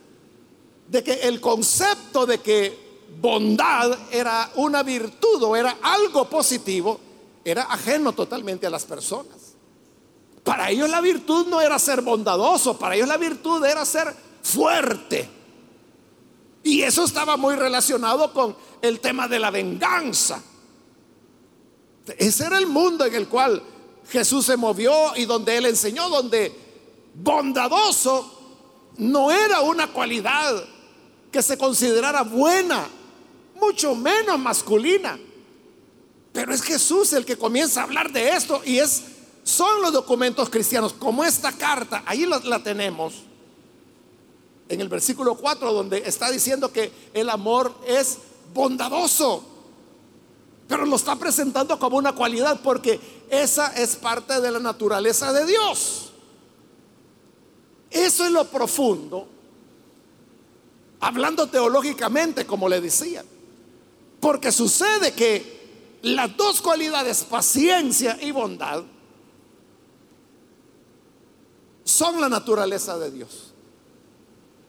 De 0.88 1.04
que 1.04 1.14
el 1.14 1.42
concepto 1.42 2.28
de 2.28 2.38
que 2.38 2.78
bondad 3.20 3.98
era 4.12 4.52
una 4.54 4.84
virtud 4.84 5.42
o 5.42 5.56
era 5.56 5.80
algo 5.82 6.30
positivo, 6.30 7.00
era 7.44 7.64
ajeno 7.64 8.14
totalmente 8.14 8.68
a 8.68 8.70
las 8.70 8.86
personas. 8.86 9.56
Para 10.44 10.70
ellos 10.70 10.88
la 10.92 11.02
virtud 11.02 11.48
no 11.48 11.60
era 11.60 11.80
ser 11.80 12.04
bondadoso, 12.04 12.78
para 12.78 12.94
ellos 12.94 13.08
la 13.08 13.18
virtud 13.18 13.66
era 13.66 13.84
ser 13.84 14.14
fuerte. 14.44 15.28
Y 16.62 16.84
eso 16.84 17.04
estaba 17.04 17.36
muy 17.36 17.56
relacionado 17.56 18.32
con 18.32 18.56
el 18.80 19.00
tema 19.00 19.28
de 19.28 19.40
la 19.40 19.50
venganza. 19.50 20.40
Ese 22.16 22.46
era 22.46 22.60
el 22.60 22.68
mundo 22.68 23.04
en 23.04 23.16
el 23.16 23.28
cual 23.28 23.64
Jesús 24.10 24.46
se 24.46 24.58
movió 24.58 25.16
y 25.16 25.26
donde 25.26 25.58
él 25.58 25.66
enseñó, 25.66 26.10
donde 26.10 26.54
bondadoso 27.14 28.34
no 28.98 29.32
era 29.32 29.62
una 29.62 29.88
cualidad 29.92 30.64
que 31.32 31.42
se 31.42 31.58
considerara 31.58 32.24
buena, 32.24 32.88
mucho 33.60 33.96
menos 33.96 34.40
masculina. 34.40 35.20
Pero 36.32 36.54
es 36.54 36.62
Jesús 36.62 37.14
el 37.14 37.26
que 37.26 37.38
comienza 37.38 37.82
a 37.82 37.84
hablar 37.84 38.12
de 38.12 38.36
esto 38.36 38.62
y 38.64 38.80
es 38.80 39.04
son 39.48 39.82
los 39.82 39.94
documentos 39.94 40.50
cristianos, 40.50 40.92
como 40.92 41.24
esta 41.24 41.54
carta, 41.54 42.04
ahí 42.06 42.26
la, 42.26 42.62
tenemos, 42.62 43.14
en 44.68 44.82
el 44.82 44.90
versículo 44.90 45.36
4, 45.36 45.72
donde 45.72 46.04
está 46.06 46.30
diciendo 46.30 46.74
que 46.74 46.92
el 47.14 47.30
amor 47.30 47.74
es 47.88 48.18
bondadoso, 48.54 49.42
pero 50.68 50.86
lo 50.86 50.96
está 50.96 51.16
presentando 51.16 51.80
como 51.80 51.98
una 51.98 52.14
cualidad 52.14 52.60
porque 52.62 53.00
esa 53.30 53.68
es 53.68 53.96
parte 53.96 54.42
de 54.42 54.52
la 54.52 54.60
naturaleza 54.60 55.32
de 55.32 55.46
Dios. 55.46 56.12
Eso 57.90 58.26
es 58.26 58.32
lo 58.32 58.46
profundo, 58.46 59.28
hablando 61.00 61.48
teológicamente, 61.48 62.46
como 62.46 62.68
le 62.68 62.82
decía, 62.82 63.24
porque 64.20 64.52
sucede 64.52 65.14
que 65.14 65.58
las 66.02 66.36
dos 66.36 66.62
cualidades, 66.62 67.24
paciencia 67.24 68.18
y 68.22 68.32
bondad, 68.32 68.84
son 71.86 72.20
la 72.20 72.28
naturaleza 72.28 72.98
de 72.98 73.12
Dios. 73.12 73.54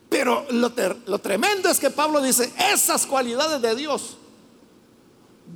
Pero 0.08 0.46
lo, 0.50 0.70
tremendo 1.18 1.68
es 1.68 1.78
que 1.78 1.90
Pablo 1.90 2.22
dice, 2.22 2.52
esas 2.72 3.04
cualidades 3.04 3.60
de 3.60 3.74
Dios 3.74 4.16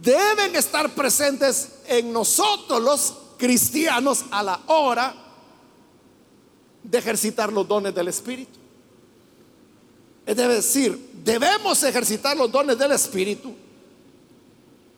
deben 0.01 0.57
estar 0.57 0.95
presentes 0.95 1.73
en 1.87 2.13
nosotros 2.13 2.81
los 2.81 3.15
cristianos 3.37 4.25
a 4.31 4.43
la 4.43 4.61
hora 4.67 5.15
de 6.83 6.99
ejercitar 6.99 7.53
los 7.53 7.67
dones 7.67 7.95
del 7.95 8.09
Espíritu. 8.09 8.59
Es 10.25 10.37
decir, 10.37 11.11
debemos 11.25 11.83
ejercitar 11.83 12.37
los 12.37 12.51
dones 12.51 12.79
del 12.79 12.93
Espíritu 12.93 13.55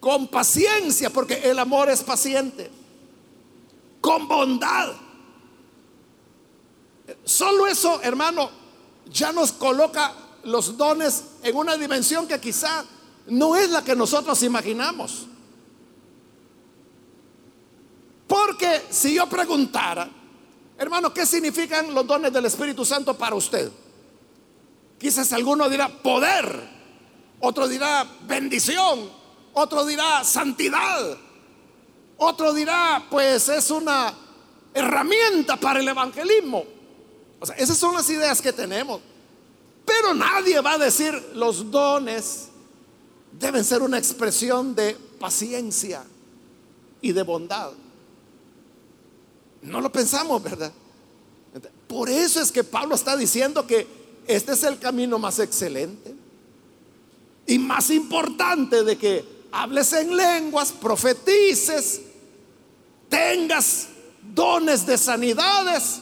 con 0.01 0.29
paciencia, 0.29 1.09
porque 1.09 1.41
el 1.51 1.59
amor 1.59 1.89
es 1.89 2.03
paciente, 2.03 2.71
con 4.03 4.29
bondad. 4.29 4.93
Solo 7.25 7.67
eso, 7.67 8.03
hermano, 8.03 8.51
ya 9.11 9.33
nos 9.33 9.53
coloca 9.53 10.13
los 10.45 10.77
dones 10.77 11.25
en 11.43 11.57
una 11.57 11.77
dimensión 11.79 12.29
que 12.29 12.39
quizá 12.39 12.85
no 13.27 13.57
es 13.57 13.71
la 13.71 13.83
que 13.83 13.97
nosotros 13.97 14.43
imaginamos. 14.43 15.27
Porque 18.27 18.83
si 18.91 19.15
yo 19.15 19.29
preguntara, 19.29 20.09
hermano, 20.79 21.13
¿qué 21.13 21.27
significan 21.27 21.95
los 21.95 22.07
dones 22.07 22.33
del 22.33 22.47
Espíritu 22.47 22.85
Santo 22.85 23.17
para 23.17 23.35
usted? 23.35 23.71
Quizás 24.99 25.33
alguno 25.33 25.69
dirá 25.69 25.89
poder, 25.89 26.69
otro 27.41 27.69
dirá 27.69 28.07
bendición, 28.27 29.11
otro 29.53 29.85
dirá 29.85 30.25
santidad, 30.25 31.17
otro 32.17 32.53
dirá 32.53 33.07
pues 33.11 33.49
es 33.49 33.71
una 33.71 34.15
herramienta 34.73 35.57
para 35.57 35.81
el 35.81 35.89
evangelismo. 35.89 36.65
O 37.41 37.47
sea, 37.47 37.57
esas 37.57 37.77
son 37.77 37.95
las 37.95 38.09
ideas 38.09 38.41
que 38.41 38.53
tenemos. 38.53 39.01
Pero 39.85 40.15
nadie 40.15 40.61
va 40.61 40.73
a 40.73 40.79
decir 40.79 41.33
los 41.35 41.71
dones 41.71 42.49
deben 43.39 43.65
ser 43.65 43.83
una 43.83 43.99
expresión 43.99 44.75
de 44.75 44.97
paciencia 45.19 46.05
y 47.01 47.13
de 47.13 47.23
bondad. 47.23 47.73
No 49.63 49.81
lo 49.81 49.91
pensamos, 49.91 50.43
¿verdad? 50.43 50.73
Por 51.89 52.09
eso 52.09 52.41
es 52.41 52.51
que 52.51 52.65
Pablo 52.65 52.95
está 52.95 53.17
diciendo 53.17 53.67
que 53.67 53.87
este 54.27 54.53
es 54.53 54.63
el 54.65 54.79
camino 54.79 55.19
más 55.19 55.39
excelente 55.39 56.15
y 57.47 57.59
más 57.59 57.91
importante 57.91 58.83
de 58.83 58.97
que 58.97 59.25
hables 59.53 59.93
en 59.93 60.17
lenguas, 60.17 60.73
profetices, 60.73 62.01
tengas 63.09 63.89
dones 64.35 64.87
de 64.87 64.99
sanidades, 64.99 66.01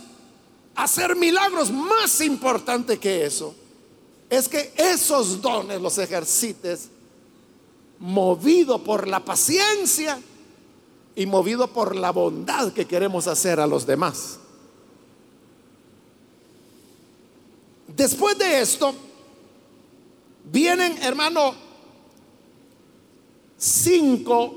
hacer 0.74 1.16
milagros. 1.16 1.70
Más 1.70 2.20
importante 2.20 2.98
que 2.98 3.26
eso 3.26 3.54
es 4.30 4.48
que 4.48 4.72
esos 4.76 5.42
dones 5.42 5.80
los 5.80 5.98
ejercites 5.98 6.88
movido 8.02 8.82
por 8.82 9.06
la 9.06 9.24
paciencia 9.24 10.20
y 11.14 11.24
movido 11.24 11.68
por 11.68 11.94
la 11.94 12.10
bondad 12.10 12.72
que 12.72 12.86
queremos 12.86 13.28
hacer 13.28 13.60
a 13.60 13.66
los 13.66 13.86
demás. 13.86 14.40
Después 17.86 18.36
de 18.38 18.60
esto, 18.60 18.92
vienen, 20.50 21.00
hermano, 21.02 21.54
cinco 23.56 24.56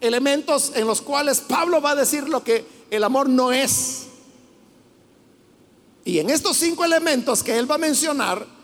elementos 0.00 0.72
en 0.74 0.86
los 0.86 1.00
cuales 1.00 1.40
Pablo 1.40 1.80
va 1.80 1.92
a 1.92 1.96
decir 1.96 2.28
lo 2.28 2.44
que 2.44 2.66
el 2.90 3.02
amor 3.02 3.30
no 3.30 3.50
es. 3.50 4.08
Y 6.04 6.18
en 6.18 6.28
estos 6.28 6.58
cinco 6.58 6.84
elementos 6.84 7.42
que 7.42 7.58
él 7.58 7.70
va 7.70 7.76
a 7.76 7.78
mencionar, 7.78 8.57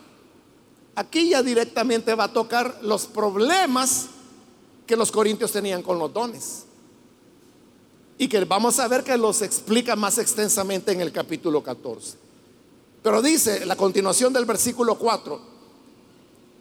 aquí 0.94 1.30
ya 1.30 1.42
directamente 1.42 2.14
va 2.14 2.24
a 2.24 2.32
tocar 2.32 2.78
los 2.82 3.06
problemas 3.06 4.06
que 4.86 4.96
los 4.96 5.10
corintios 5.10 5.52
tenían 5.52 5.82
con 5.82 5.98
los 5.98 6.12
dones. 6.12 6.64
Y 8.16 8.28
que 8.28 8.44
vamos 8.44 8.78
a 8.78 8.86
ver 8.86 9.02
que 9.02 9.16
los 9.16 9.42
explica 9.42 9.96
más 9.96 10.18
extensamente 10.18 10.92
en 10.92 11.00
el 11.00 11.10
capítulo 11.10 11.62
14. 11.62 12.16
Pero 13.02 13.20
dice 13.20 13.66
la 13.66 13.76
continuación 13.76 14.32
del 14.32 14.44
versículo 14.44 14.96
4, 14.96 15.40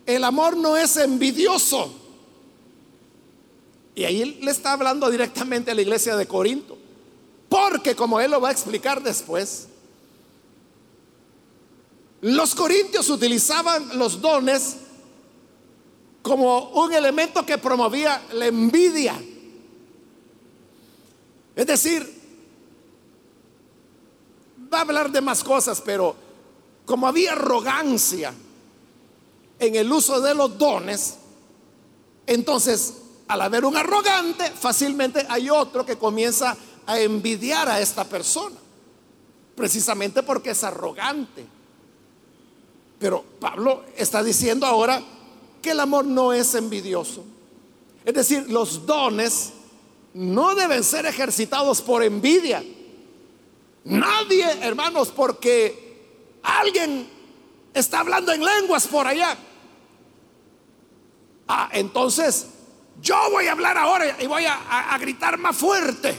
el 0.06 0.24
amor 0.24 0.58
no 0.58 0.76
es 0.76 0.98
envidioso. 0.98 1.94
Y 3.96 4.04
ahí 4.06 4.40
le 4.42 4.52
está 4.52 4.74
hablando 4.74 5.10
directamente 5.10 5.72
a 5.72 5.76
la 5.76 5.82
iglesia 5.82 6.16
de 6.16 6.26
Corinto. 6.26 6.78
Porque 7.48 7.96
como 7.96 8.20
él 8.20 8.32
lo 8.32 8.42
va 8.42 8.50
a 8.50 8.52
explicar 8.52 9.04
después, 9.04 9.68
los 12.24 12.56
corintios 12.56 13.10
utilizaban 13.10 13.98
los 13.98 14.22
dones 14.22 14.78
como 16.22 16.70
un 16.70 16.94
elemento 16.94 17.46
que 17.46 17.58
promovía 17.58 18.24
la 18.32 18.46
envidia. 18.46 19.22
Es 21.54 21.68
decir, 21.68 22.22
va 24.74 24.78
a 24.78 24.82
hablar 24.82 25.12
de 25.12 25.20
más 25.20 25.44
cosas, 25.44 25.82
pero 25.82 26.16
como 26.86 27.08
había 27.08 27.34
arrogancia 27.34 28.34
en 29.60 29.76
el 29.76 29.92
uso 29.92 30.22
de 30.22 30.34
los 30.34 30.58
dones, 30.58 31.16
entonces 32.26 32.94
al 33.28 33.42
haber 33.42 33.66
un 33.66 33.76
arrogante, 33.76 34.50
fácilmente 34.50 35.26
hay 35.28 35.50
otro 35.50 35.86
que 35.86 35.98
comienza 35.98 36.56
a 36.86 37.02
envidiar 37.02 37.68
a 37.68 37.82
esta 37.82 38.06
persona, 38.06 38.56
precisamente 39.58 40.24
porque 40.24 40.52
es 40.52 40.64
arrogante. 40.64 41.63
Pero 43.04 43.22
Pablo 43.38 43.84
está 43.98 44.24
diciendo 44.24 44.66
ahora 44.66 45.04
que 45.62 45.72
el 45.72 45.80
amor 45.82 46.06
no 46.06 46.32
es 46.32 46.56
envidioso. 46.56 47.26
Es 48.06 48.14
decir, 48.14 48.50
los 48.50 48.86
dones 48.86 49.52
no 50.14 50.56
deben 50.56 50.86
ser 50.86 51.06
ejercitados 51.06 51.82
por 51.82 52.02
envidia. 52.02 52.64
Nadie, 53.84 54.46
hermanos, 54.62 55.12
porque 55.14 56.40
alguien 56.44 57.10
está 57.74 58.00
hablando 58.00 58.32
en 58.32 58.42
lenguas 58.42 58.88
por 58.88 59.06
allá. 59.06 59.38
Ah, 61.50 61.72
entonces 61.74 62.48
yo 63.02 63.18
voy 63.32 63.48
a 63.48 63.52
hablar 63.52 63.78
ahora 63.78 64.16
y 64.18 64.28
voy 64.28 64.46
a, 64.46 64.98
gritar 64.98 65.38
más 65.38 65.58
fuerte. 65.58 66.18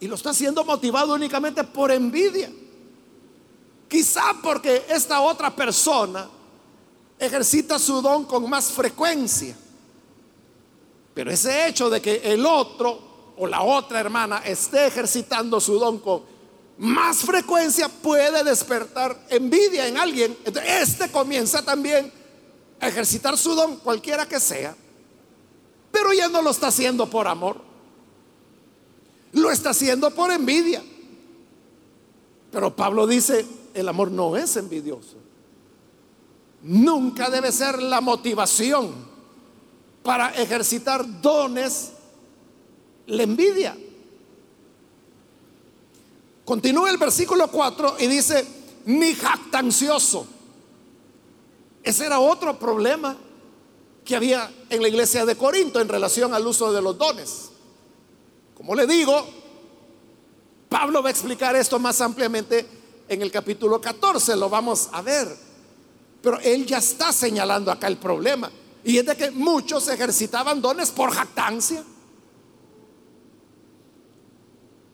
Y 0.00 0.08
lo 0.08 0.16
está 0.16 0.30
haciendo 0.30 0.64
motivado 0.64 1.14
únicamente 1.14 1.62
por 1.62 1.92
envidia. 1.92 2.50
Quizá 3.92 4.36
porque 4.42 4.86
esta 4.88 5.20
otra 5.20 5.54
persona 5.54 6.26
ejercita 7.18 7.78
su 7.78 8.00
don 8.00 8.24
con 8.24 8.48
más 8.48 8.72
frecuencia. 8.72 9.54
Pero 11.12 11.30
ese 11.30 11.68
hecho 11.68 11.90
de 11.90 12.00
que 12.00 12.32
el 12.32 12.46
otro 12.46 13.34
o 13.36 13.46
la 13.46 13.60
otra 13.60 14.00
hermana 14.00 14.38
esté 14.46 14.86
ejercitando 14.86 15.60
su 15.60 15.78
don 15.78 15.98
con 15.98 16.22
más 16.78 17.18
frecuencia 17.18 17.90
puede 17.90 18.42
despertar 18.44 19.26
envidia 19.28 19.86
en 19.86 19.98
alguien. 19.98 20.38
este 20.66 21.10
comienza 21.10 21.62
también 21.62 22.10
a 22.80 22.88
ejercitar 22.88 23.36
su 23.36 23.54
don, 23.54 23.76
cualquiera 23.76 24.26
que 24.26 24.40
sea, 24.40 24.74
pero 25.90 26.14
ya 26.14 26.28
no 26.28 26.40
lo 26.40 26.48
está 26.48 26.68
haciendo 26.68 27.10
por 27.10 27.28
amor. 27.28 27.60
Lo 29.32 29.50
está 29.50 29.68
haciendo 29.68 30.10
por 30.12 30.32
envidia. 30.32 30.82
Pero 32.50 32.74
Pablo 32.74 33.06
dice, 33.06 33.46
el 33.74 33.88
amor 33.88 34.10
no 34.10 34.36
es 34.36 34.56
envidioso. 34.56 35.16
Nunca 36.62 37.28
debe 37.28 37.50
ser 37.50 37.82
la 37.82 38.00
motivación 38.00 38.92
para 40.02 40.30
ejercitar 40.30 41.20
dones 41.20 41.92
la 43.06 43.22
envidia. 43.22 43.76
Continúa 46.44 46.90
el 46.90 46.98
versículo 46.98 47.48
4 47.48 47.96
y 48.00 48.06
dice, 48.06 48.46
ni 48.86 49.14
jactancioso. 49.14 50.26
Ese 51.82 52.06
era 52.06 52.20
otro 52.20 52.58
problema 52.58 53.16
que 54.04 54.16
había 54.16 54.50
en 54.68 54.82
la 54.82 54.88
iglesia 54.88 55.24
de 55.24 55.36
Corinto 55.36 55.80
en 55.80 55.88
relación 55.88 56.34
al 56.34 56.46
uso 56.46 56.72
de 56.72 56.82
los 56.82 56.98
dones. 56.98 57.50
Como 58.56 58.74
le 58.74 58.86
digo, 58.86 59.24
Pablo 60.68 61.02
va 61.02 61.08
a 61.08 61.12
explicar 61.12 61.54
esto 61.56 61.78
más 61.78 62.00
ampliamente 62.00 62.66
en 63.12 63.22
el 63.22 63.30
capítulo 63.30 63.80
14, 63.80 64.36
lo 64.36 64.48
vamos 64.48 64.88
a 64.92 65.02
ver. 65.02 65.28
Pero 66.22 66.38
él 66.40 66.64
ya 66.66 66.78
está 66.78 67.12
señalando 67.12 67.70
acá 67.70 67.88
el 67.88 67.98
problema. 67.98 68.50
Y 68.84 68.98
es 68.98 69.06
de 69.06 69.16
que 69.16 69.30
muchos 69.30 69.88
ejercitaban 69.88 70.60
dones 70.60 70.90
por 70.90 71.12
jactancia. 71.12 71.84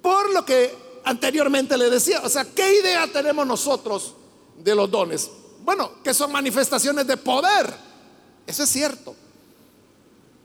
Por 0.03 0.33
lo 0.33 0.45
que 0.45 0.75
anteriormente 1.05 1.77
le 1.77 1.91
decía. 1.91 2.21
O 2.25 2.29
sea, 2.29 2.45
¿qué 2.45 2.81
idea 2.81 3.07
tenemos 3.13 3.47
nosotros 3.47 4.15
de 4.59 4.75
los 4.75 4.91
dones? 4.91 5.31
Bueno, 5.65 6.03
que 6.03 6.15
son 6.15 6.33
manifestaciones 6.33 7.07
de 7.07 7.17
poder. 7.17 7.73
Eso 8.47 8.63
es 8.63 8.69
cierto. 8.69 9.15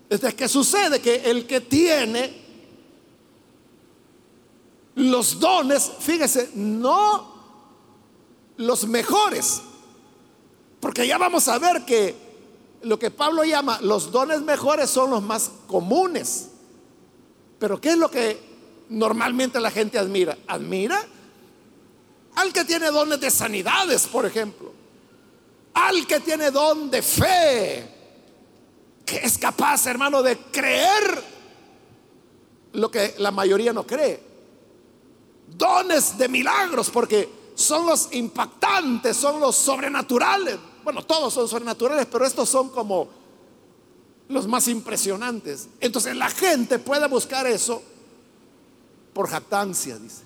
Es 0.10 0.22
de 0.22 0.36
que 0.36 0.48
sucede 0.48 1.02
que 1.02 1.30
el 1.32 1.48
que 1.48 1.62
tiene 1.62 2.44
los 4.96 5.40
dones, 5.40 5.92
fíjese, 6.00 6.52
no 6.54 7.33
los 8.58 8.88
mejores. 8.88 9.62
Porque 10.80 11.08
ya 11.08 11.18
vamos 11.18 11.48
a 11.48 11.58
ver 11.60 11.86
que 11.86 12.16
lo 12.82 13.00
que 13.00 13.12
Pablo 13.12 13.44
llama 13.44 13.80
los 13.82 14.12
dones 14.12 14.42
mejores 14.42 14.90
son 14.90 15.12
los 15.12 15.24
más 15.24 15.52
comunes. 15.68 16.50
Pero 17.60 17.80
¿qué 17.80 17.92
es 17.92 17.98
lo 17.98 18.12
que 18.12 18.40
normalmente 18.90 19.60
la 19.60 19.72
gente 19.72 19.98
admira? 19.98 20.38
Admira 20.48 21.02
al 22.36 22.52
que 22.52 22.66
tiene 22.66 22.88
dones 22.88 23.20
de 23.20 23.32
sanidades, 23.32 24.08
por 24.08 24.26
ejemplo. 24.26 24.74
Al 25.74 26.06
que 26.08 26.20
tiene 26.20 26.52
don 26.52 26.90
de 26.90 27.02
fe. 27.02 27.88
Que 29.06 29.18
es 29.18 29.38
capaz, 29.38 29.86
hermano, 29.86 30.24
de 30.24 30.38
creer 30.38 31.24
lo 32.74 32.90
que 32.90 33.16
la 33.20 33.32
mayoría 33.32 33.72
no 33.74 33.86
cree. 33.86 34.20
Dones 35.48 36.18
de 36.18 36.28
milagros, 36.28 36.90
porque 36.90 37.30
son 37.56 37.86
los 37.86 38.10
impactantes, 38.12 39.16
son 39.16 39.40
los 39.40 39.56
sobrenaturales. 39.56 40.58
Bueno, 40.84 41.04
todos 41.04 41.34
son 41.34 41.48
sobrenaturales, 41.48 42.08
pero 42.08 42.26
estos 42.26 42.50
son 42.50 42.70
como 42.70 43.08
los 44.30 44.48
más 44.48 44.68
impresionantes. 44.68 45.70
Entonces 45.80 46.16
la 46.16 46.30
gente 46.30 46.80
puede 46.80 47.08
buscar 47.08 47.48
eso 47.48 47.82
por 49.14 49.30
jactancia, 49.30 49.98
dice. 49.98 50.24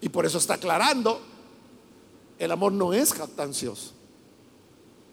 Y 0.00 0.08
por 0.08 0.24
eso 0.24 0.38
está 0.38 0.54
aclarando, 0.54 1.20
el 2.38 2.52
amor 2.52 2.72
no 2.72 2.92
es 2.92 3.12
jactancioso. 3.12 3.92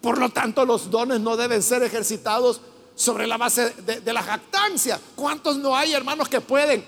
Por 0.00 0.18
lo 0.18 0.28
tanto, 0.28 0.64
los 0.66 0.90
dones 0.90 1.20
no 1.20 1.36
deben 1.36 1.62
ser 1.62 1.82
ejercitados 1.82 2.60
sobre 2.94 3.26
la 3.26 3.38
base 3.38 3.70
de, 3.70 4.00
de 4.00 4.12
la 4.12 4.22
jactancia. 4.22 5.00
¿Cuántos 5.16 5.56
no 5.56 5.74
hay, 5.74 5.94
hermanos, 5.94 6.28
que 6.28 6.40
pueden 6.40 6.84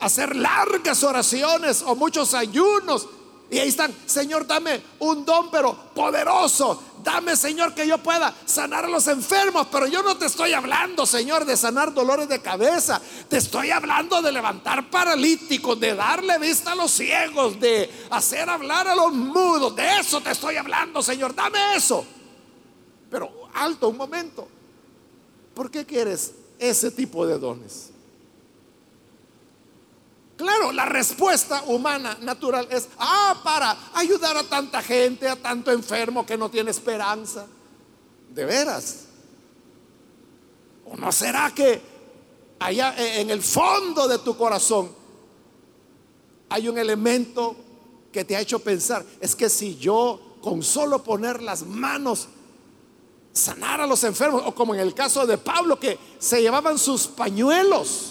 hacer 0.00 0.36
largas 0.36 1.02
oraciones 1.02 1.82
o 1.82 1.94
muchos 1.94 2.34
ayunos 2.34 3.08
y 3.50 3.58
ahí 3.58 3.68
están, 3.68 3.94
Señor, 4.04 4.46
dame 4.46 4.82
un 4.98 5.24
don, 5.24 5.50
pero 5.50 5.74
poderoso. 5.94 6.82
Dame, 7.02 7.34
Señor, 7.34 7.72
que 7.74 7.86
yo 7.86 7.96
pueda 7.96 8.34
sanar 8.44 8.84
a 8.84 8.88
los 8.88 9.06
enfermos. 9.06 9.68
Pero 9.72 9.86
yo 9.86 10.02
no 10.02 10.18
te 10.18 10.26
estoy 10.26 10.52
hablando, 10.52 11.06
Señor, 11.06 11.46
de 11.46 11.56
sanar 11.56 11.94
dolores 11.94 12.28
de 12.28 12.42
cabeza. 12.42 13.00
Te 13.28 13.38
estoy 13.38 13.70
hablando 13.70 14.20
de 14.20 14.32
levantar 14.32 14.90
paralíticos, 14.90 15.80
de 15.80 15.94
darle 15.94 16.38
vista 16.38 16.72
a 16.72 16.74
los 16.74 16.90
ciegos, 16.90 17.58
de 17.58 17.90
hacer 18.10 18.50
hablar 18.50 18.86
a 18.86 18.94
los 18.94 19.14
mudos. 19.14 19.74
De 19.74 19.98
eso 19.98 20.20
te 20.20 20.30
estoy 20.30 20.56
hablando, 20.56 21.02
Señor. 21.02 21.34
Dame 21.34 21.74
eso. 21.74 22.04
Pero 23.10 23.48
alto 23.54 23.88
un 23.88 23.96
momento. 23.96 24.46
¿Por 25.54 25.70
qué 25.70 25.86
quieres 25.86 26.34
ese 26.58 26.90
tipo 26.90 27.26
de 27.26 27.38
dones? 27.38 27.87
Claro, 30.38 30.70
la 30.70 30.84
respuesta 30.84 31.64
humana 31.66 32.16
natural 32.22 32.68
es, 32.70 32.88
ah, 32.96 33.40
para 33.42 33.76
ayudar 33.94 34.36
a 34.36 34.44
tanta 34.44 34.80
gente, 34.80 35.28
a 35.28 35.34
tanto 35.34 35.72
enfermo 35.72 36.24
que 36.24 36.38
no 36.38 36.48
tiene 36.48 36.70
esperanza. 36.70 37.44
De 38.30 38.44
veras. 38.44 39.06
¿O 40.86 40.96
no 40.96 41.10
será 41.10 41.52
que 41.52 41.82
allá 42.60 42.94
en 42.96 43.30
el 43.30 43.42
fondo 43.42 44.06
de 44.06 44.18
tu 44.20 44.36
corazón 44.36 44.90
hay 46.50 46.68
un 46.68 46.78
elemento 46.78 47.56
que 48.12 48.24
te 48.24 48.36
ha 48.36 48.40
hecho 48.40 48.60
pensar, 48.60 49.04
es 49.20 49.34
que 49.34 49.48
si 49.48 49.76
yo 49.76 50.36
con 50.40 50.62
solo 50.62 51.02
poner 51.02 51.42
las 51.42 51.66
manos 51.66 52.28
sanar 53.32 53.80
a 53.80 53.86
los 53.88 54.04
enfermos, 54.04 54.42
o 54.46 54.54
como 54.54 54.72
en 54.72 54.80
el 54.80 54.94
caso 54.94 55.26
de 55.26 55.36
Pablo 55.36 55.80
que 55.80 55.98
se 56.20 56.40
llevaban 56.40 56.78
sus 56.78 57.08
pañuelos, 57.08 58.07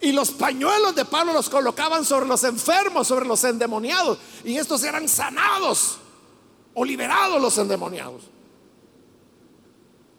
y 0.00 0.12
los 0.12 0.30
pañuelos 0.32 0.94
de 0.94 1.04
Pablo 1.04 1.32
los 1.32 1.48
colocaban 1.48 2.04
sobre 2.04 2.26
los 2.26 2.44
enfermos, 2.44 3.06
sobre 3.06 3.26
los 3.26 3.42
endemoniados. 3.44 4.18
Y 4.44 4.56
estos 4.56 4.82
eran 4.84 5.08
sanados 5.08 5.98
o 6.74 6.84
liberados 6.84 7.40
los 7.40 7.56
endemoniados. 7.58 8.22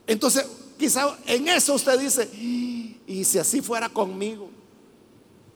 Entonces, 0.08 0.46
quizá 0.78 1.18
en 1.26 1.48
eso 1.48 1.76
usted 1.76 2.00
dice, 2.00 2.30
y 2.34 3.24
si 3.24 3.38
así 3.38 3.62
fuera 3.62 3.90
conmigo, 3.90 4.50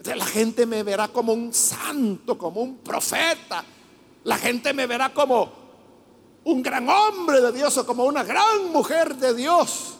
la 0.04 0.26
gente 0.26 0.66
me 0.66 0.84
verá 0.84 1.08
como 1.08 1.34
un 1.34 1.54
santo, 1.54 2.38
como 2.38 2.62
un 2.62 2.78
profeta. 2.78 3.64
La 4.24 4.38
gente 4.38 4.74
me 4.74 4.88
verá 4.88 5.14
como 5.14 5.52
un 6.44 6.62
gran 6.64 6.88
hombre 6.90 7.40
de 7.42 7.52
Dios 7.52 7.78
o 7.78 7.86
como 7.86 8.06
una 8.06 8.24
gran 8.24 8.72
mujer 8.72 9.16
de 9.16 9.34
Dios. 9.34 9.96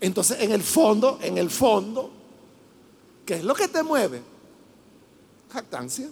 Entonces, 0.00 0.40
en 0.40 0.52
el 0.52 0.62
fondo, 0.62 1.18
en 1.22 1.38
el 1.38 1.50
fondo, 1.50 2.10
¿Qué 3.24 3.34
es 3.34 3.44
lo 3.44 3.54
que 3.54 3.68
te 3.68 3.82
mueve? 3.82 4.22
Jactancia. 5.52 6.08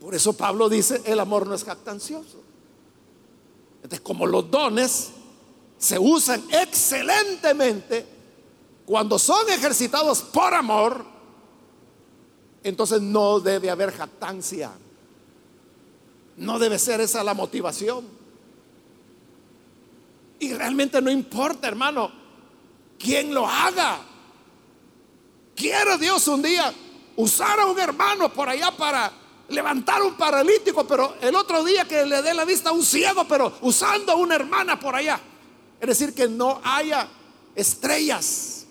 Por 0.00 0.14
eso 0.14 0.32
Pablo 0.32 0.68
dice, 0.68 1.02
el 1.04 1.20
amor 1.20 1.46
no 1.46 1.54
es 1.54 1.64
jactancioso. 1.64 2.40
Entonces, 3.76 4.00
como 4.00 4.26
los 4.26 4.50
dones 4.50 5.10
se 5.78 5.98
usan 5.98 6.42
excelentemente 6.50 8.06
cuando 8.84 9.18
son 9.18 9.48
ejercitados 9.50 10.22
por 10.22 10.54
amor, 10.54 11.04
entonces 12.62 13.00
no 13.00 13.40
debe 13.40 13.70
haber 13.70 13.92
jactancia. 13.92 14.72
No 16.36 16.58
debe 16.58 16.78
ser 16.78 17.00
esa 17.00 17.24
la 17.24 17.34
motivación. 17.34 18.04
Y 20.38 20.52
realmente 20.52 21.00
no 21.00 21.10
importa, 21.10 21.68
hermano, 21.68 22.10
quién 22.98 23.32
lo 23.32 23.46
haga. 23.46 24.00
Quiere 25.56 25.96
Dios 25.96 26.28
un 26.28 26.42
día 26.42 26.72
usar 27.16 27.58
a 27.58 27.66
un 27.66 27.78
hermano 27.80 28.30
por 28.30 28.48
allá 28.48 28.70
para 28.76 29.10
levantar 29.48 30.02
un 30.02 30.14
paralítico, 30.14 30.86
pero 30.86 31.16
el 31.22 31.34
otro 31.34 31.64
día 31.64 31.86
que 31.86 32.04
le 32.04 32.20
dé 32.20 32.34
la 32.34 32.44
vista 32.44 32.70
a 32.70 32.72
un 32.72 32.84
ciego, 32.84 33.26
pero 33.26 33.54
usando 33.62 34.12
a 34.12 34.16
una 34.16 34.34
hermana 34.34 34.78
por 34.78 34.94
allá. 34.94 35.18
Es 35.80 35.88
decir, 35.88 36.14
que 36.14 36.28
no 36.28 36.60
haya 36.62 37.08
estrellas 37.54 38.66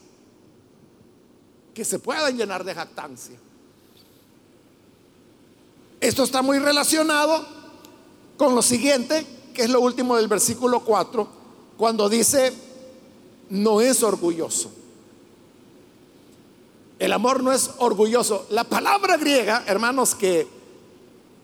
que 1.73 1.83
se 1.83 1.97
puedan 1.97 2.37
llenar 2.37 2.63
de 2.63 2.75
jactancia. 2.75 3.37
Esto 5.99 6.23
está 6.23 6.43
muy 6.43 6.59
relacionado 6.59 7.45
con 8.37 8.53
lo 8.53 8.61
siguiente, 8.61 9.25
que 9.55 9.63
es 9.63 9.69
lo 9.71 9.81
último 9.81 10.15
del 10.17 10.27
versículo 10.27 10.81
4, 10.81 11.27
cuando 11.77 12.07
dice, 12.09 12.53
no 13.49 13.81
es 13.81 14.03
orgulloso. 14.03 14.71
El 16.99 17.11
amor 17.11 17.43
no 17.43 17.51
es 17.51 17.71
orgulloso. 17.77 18.45
La 18.49 18.63
palabra 18.63 19.17
griega, 19.17 19.63
hermanos, 19.67 20.15
que 20.15 20.47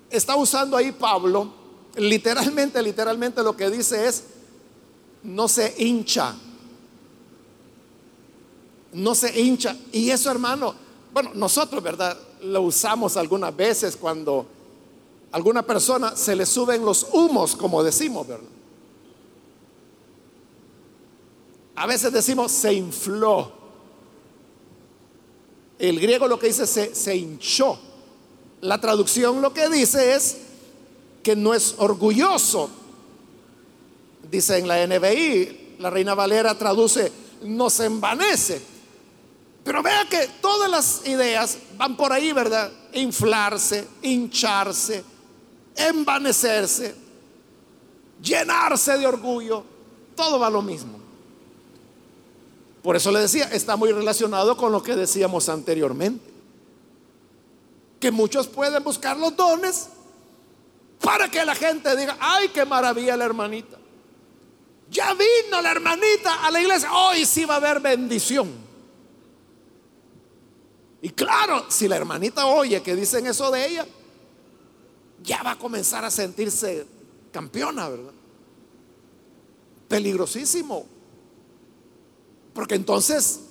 está 0.10 0.36
usando 0.36 0.78
ahí 0.78 0.92
Pablo, 0.92 1.52
literalmente, 1.96 2.82
literalmente 2.82 3.44
lo 3.44 3.56
que 3.56 3.70
dice 3.70 4.08
es, 4.08 4.24
no 5.24 5.48
se 5.48 5.76
hincha. 5.78 6.36
No 8.94 9.16
se 9.16 9.40
hincha. 9.40 9.76
Y 9.92 10.10
eso, 10.10 10.32
hermano, 10.32 10.74
bueno, 11.14 11.32
nosotros, 11.34 11.84
¿verdad? 11.84 12.18
Lo 12.44 12.62
usamos 12.62 13.18
algunas 13.18 13.56
veces 13.56 13.98
cuando 13.98 14.46
a 15.32 15.36
alguna 15.36 15.64
persona 15.64 16.16
se 16.16 16.36
le 16.36 16.46
suben 16.46 16.84
los 16.86 17.08
humos, 17.12 17.56
como 17.56 17.84
decimos, 17.84 18.28
¿verdad? 18.28 18.48
A 21.76 21.88
veces 21.88 22.12
decimos 22.12 22.52
se 22.52 22.74
infló. 22.74 23.61
El 25.82 26.00
griego 26.00 26.28
lo 26.28 26.38
que 26.38 26.46
dice 26.46 26.67
se, 26.67 26.94
se 26.94 27.15
hinchó. 27.15 27.76
La 28.62 28.80
traducción 28.80 29.41
lo 29.41 29.52
que 29.52 29.67
dice 29.67 30.13
es 30.13 30.38
que 31.24 31.36
no 31.36 31.56
es 31.56 31.74
orgulloso. 31.80 32.70
Dice 34.30 34.60
en 34.60 34.67
la 34.67 34.86
NBI, 34.86 35.78
la 35.80 35.89
Reina 35.89 36.13
Valera 36.13 36.56
traduce 36.56 37.12
no 37.41 37.67
se 37.72 37.86
envanece. 37.86 38.62
Pero 39.63 39.82
vea 39.82 40.08
que 40.08 40.30
todas 40.39 40.70
las 40.70 41.08
ideas 41.08 41.58
van 41.78 41.98
por 41.98 42.13
ahí, 42.13 42.32
¿verdad? 42.32 42.72
Inflarse, 42.94 43.88
hincharse, 44.04 45.04
envanecerse, 45.76 46.94
llenarse 48.22 49.00
de 49.00 49.08
orgullo, 49.08 49.63
todo 50.15 50.38
va 50.38 50.52
lo 50.52 50.62
mismo. 50.62 51.01
Por 52.82 52.96
eso 52.96 53.12
le 53.12 53.20
decía, 53.20 53.46
está 53.52 53.76
muy 53.76 53.91
relacionado 53.91 54.58
con 54.58 54.72
lo 54.72 54.82
que 54.82 54.96
decíamos 54.96 55.50
anteriormente. 55.50 56.30
Que 58.00 58.12
muchos 58.12 58.48
pueden 58.48 58.84
buscar 58.84 59.17
los 59.17 59.36
dones 59.36 59.89
para 61.00 61.30
que 61.30 61.46
la 61.46 61.56
gente 61.56 61.96
diga, 61.96 62.17
ay, 62.20 62.50
qué 62.50 62.65
maravilla 62.65 63.15
la 63.17 63.26
hermanita. 63.26 63.78
Ya 64.89 65.13
vino 65.13 65.62
la 65.62 65.72
hermanita 65.72 66.46
a 66.46 66.52
la 66.52 66.60
iglesia, 66.60 66.91
hoy 66.94 67.26
sí 67.26 67.46
va 67.46 67.56
a 67.56 67.58
haber 67.58 67.80
bendición. 67.80 68.50
Y 71.02 71.10
claro, 71.10 71.65
si 71.70 71.88
la 71.88 71.96
hermanita 71.96 72.46
oye 72.46 72.82
que 72.84 72.96
dicen 72.96 73.26
eso 73.26 73.50
de 73.52 73.67
ella, 73.67 73.86
ya 75.24 75.41
va 75.44 75.52
a 75.52 75.58
comenzar 75.58 76.04
a 76.04 76.12
sentirse 76.12 76.86
campeona, 77.32 77.89
¿verdad? 77.89 78.13
Peligrosísimo. 79.88 80.86
Porque 82.54 82.76
entonces 82.76 83.42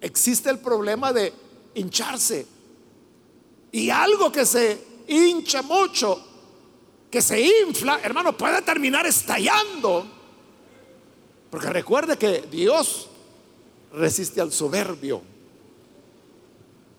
existe 0.00 0.50
el 0.50 0.58
problema 0.58 1.12
de 1.12 1.32
hincharse. 1.74 2.46
Y 3.72 3.90
algo 3.90 4.30
que 4.30 4.46
se 4.46 4.78
hincha 5.08 5.62
mucho, 5.62 6.22
que 7.10 7.20
se 7.20 7.40
infla, 7.40 8.00
hermano, 8.02 8.36
puede 8.36 8.62
terminar 8.62 9.06
estallando. 9.06 10.06
Porque 11.50 11.70
recuerde 11.70 12.16
que 12.16 12.42
Dios 12.50 13.08
resiste 13.92 14.40
al 14.40 14.52
soberbio, 14.52 15.22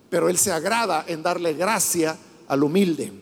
pero 0.08 0.28
Él 0.28 0.38
se 0.38 0.52
agrada 0.52 1.04
en 1.06 1.22
darle 1.22 1.54
gracia 1.54 2.16
al 2.48 2.62
humilde. 2.62 3.12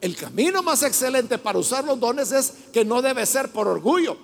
El 0.00 0.16
camino 0.16 0.62
más 0.62 0.82
excelente 0.82 1.38
para 1.38 1.58
usar 1.58 1.84
los 1.84 1.98
dones 1.98 2.30
es 2.30 2.52
que 2.72 2.84
no 2.84 3.02
debe 3.02 3.26
ser 3.26 3.50
por 3.50 3.66
orgullo, 3.66 4.16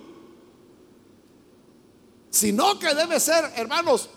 sino 2.35 2.77
que 2.77 2.93
debe 2.93 3.17
ser, 3.17 3.49
hermanos, 3.55 4.09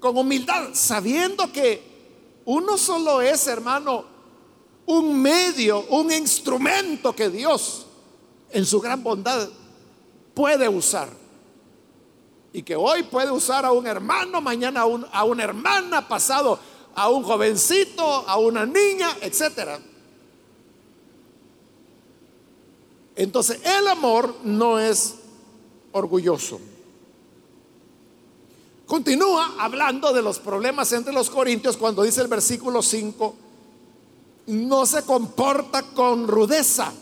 con 0.00 0.16
humildad, 0.16 0.70
sabiendo 0.72 1.52
que 1.52 2.40
uno 2.46 2.78
solo 2.78 3.20
es, 3.20 3.46
hermano, 3.46 4.06
un 4.86 5.20
medio, 5.20 5.84
un 5.90 6.10
instrumento 6.10 7.14
que 7.14 7.28
Dios 7.28 7.84
en 8.48 8.64
su 8.64 8.80
gran 8.80 9.02
bondad 9.02 9.46
puede 10.32 10.66
usar. 10.70 11.10
Y 12.54 12.62
que 12.62 12.76
hoy 12.76 13.02
puede 13.02 13.30
usar 13.30 13.66
a 13.66 13.72
un 13.72 13.86
hermano, 13.86 14.40
mañana 14.40 14.80
a, 14.80 15.18
a 15.18 15.24
una 15.24 15.44
hermana, 15.44 16.08
pasado 16.08 16.58
a 16.94 17.10
un 17.10 17.24
jovencito, 17.24 18.02
a 18.26 18.38
una 18.38 18.64
niña, 18.64 19.18
etcétera. 19.20 19.78
Entonces, 23.16 23.60
el 23.62 23.86
amor 23.88 24.34
no 24.44 24.78
es 24.78 25.16
orgulloso. 25.92 26.58
Continúa 28.86 29.54
hablando 29.58 30.12
de 30.12 30.20
los 30.20 30.38
problemas 30.38 30.92
entre 30.92 31.12
los 31.12 31.30
corintios 31.30 31.76
cuando 31.76 32.02
dice 32.02 32.20
el 32.20 32.28
versículo 32.28 32.82
5, 32.82 33.34
no 34.48 34.84
se 34.84 35.02
comporta 35.02 35.82
con 35.82 36.28
rudeza. 36.28 36.92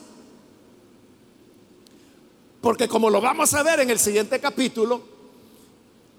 Porque 2.61 2.87
como 2.87 3.11
lo 3.11 3.21
vamos 3.21 3.53
a 3.55 3.65
ver 3.65 3.81
en 3.81 3.91
el 3.91 3.99
siguiente 3.99 4.39
capítulo, 4.39 5.03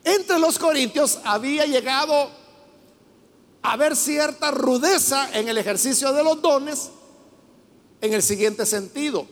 entre 0.03 0.37
los 0.37 0.59
corintios 0.59 1.19
había 1.23 1.65
llegado 1.65 2.29
a 3.61 3.71
haber 3.71 3.95
cierta 3.95 4.51
rudeza 4.51 5.29
en 5.37 5.47
el 5.47 5.57
ejercicio 5.57 6.11
de 6.11 6.23
los 6.25 6.41
dones 6.41 6.89
en 8.01 8.13
el 8.13 8.21
siguiente 8.21 8.65
sentido. 8.65 9.25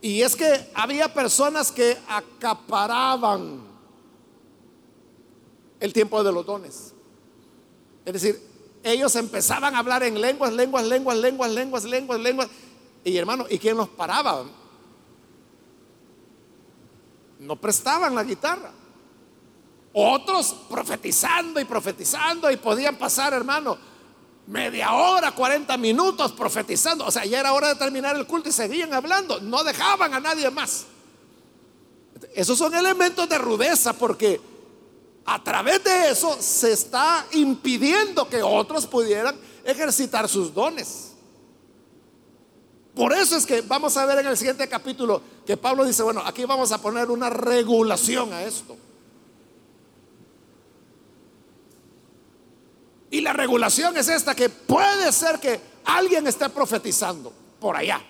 Y 0.00 0.22
es 0.22 0.34
que 0.34 0.70
había 0.74 1.12
personas 1.12 1.70
que 1.70 1.98
acaparaban 2.08 3.71
el 5.82 5.92
tiempo 5.92 6.22
de 6.22 6.32
los 6.32 6.46
dones. 6.46 6.94
Es 8.04 8.12
decir, 8.12 8.40
ellos 8.84 9.16
empezaban 9.16 9.74
a 9.74 9.80
hablar 9.80 10.04
en 10.04 10.20
lenguas, 10.20 10.52
lenguas, 10.52 10.86
lenguas, 10.86 11.18
lenguas, 11.18 11.50
lenguas, 11.50 11.84
lenguas, 11.84 12.20
lenguas. 12.20 12.48
Y 13.02 13.16
hermano, 13.16 13.46
¿y 13.50 13.58
quién 13.58 13.76
los 13.76 13.88
paraba? 13.88 14.44
No 17.40 17.56
prestaban 17.56 18.14
la 18.14 18.22
guitarra. 18.22 18.70
Otros 19.92 20.54
profetizando 20.70 21.60
y 21.60 21.64
profetizando 21.64 22.48
y 22.48 22.56
podían 22.58 22.94
pasar, 22.94 23.32
hermano, 23.32 23.76
media 24.46 24.92
hora, 24.92 25.32
40 25.32 25.76
minutos 25.78 26.30
profetizando. 26.30 27.04
O 27.04 27.10
sea, 27.10 27.24
ya 27.24 27.40
era 27.40 27.54
hora 27.54 27.70
de 27.70 27.74
terminar 27.74 28.14
el 28.14 28.28
culto 28.28 28.48
y 28.48 28.52
seguían 28.52 28.94
hablando. 28.94 29.40
No 29.40 29.64
dejaban 29.64 30.14
a 30.14 30.20
nadie 30.20 30.48
más. 30.48 30.86
Esos 32.36 32.56
son 32.56 32.72
elementos 32.72 33.28
de 33.28 33.36
rudeza 33.36 33.92
porque 33.94 34.51
a 35.24 35.42
través 35.42 35.82
de 35.84 36.10
eso 36.10 36.36
se 36.40 36.72
está 36.72 37.26
impidiendo 37.32 38.28
que 38.28 38.42
otros 38.42 38.86
pudieran 38.86 39.36
ejercitar 39.64 40.28
sus 40.28 40.52
dones. 40.52 41.12
Por 42.94 43.12
eso 43.12 43.36
es 43.36 43.46
que 43.46 43.62
vamos 43.62 43.96
a 43.96 44.04
ver 44.04 44.18
en 44.18 44.26
el 44.26 44.36
siguiente 44.36 44.68
capítulo 44.68 45.22
que 45.46 45.56
Pablo 45.56 45.84
dice, 45.84 46.02
bueno, 46.02 46.22
aquí 46.24 46.44
vamos 46.44 46.72
a 46.72 46.78
poner 46.78 47.10
una 47.10 47.30
regulación 47.30 48.32
a 48.32 48.42
esto. 48.42 48.76
Y 53.10 53.20
la 53.20 53.32
regulación 53.32 53.96
es 53.96 54.08
esta, 54.08 54.34
que 54.34 54.48
puede 54.48 55.12
ser 55.12 55.38
que 55.38 55.60
alguien 55.84 56.26
esté 56.26 56.48
profetizando 56.48 57.32
por 57.60 57.76
allá. 57.76 58.02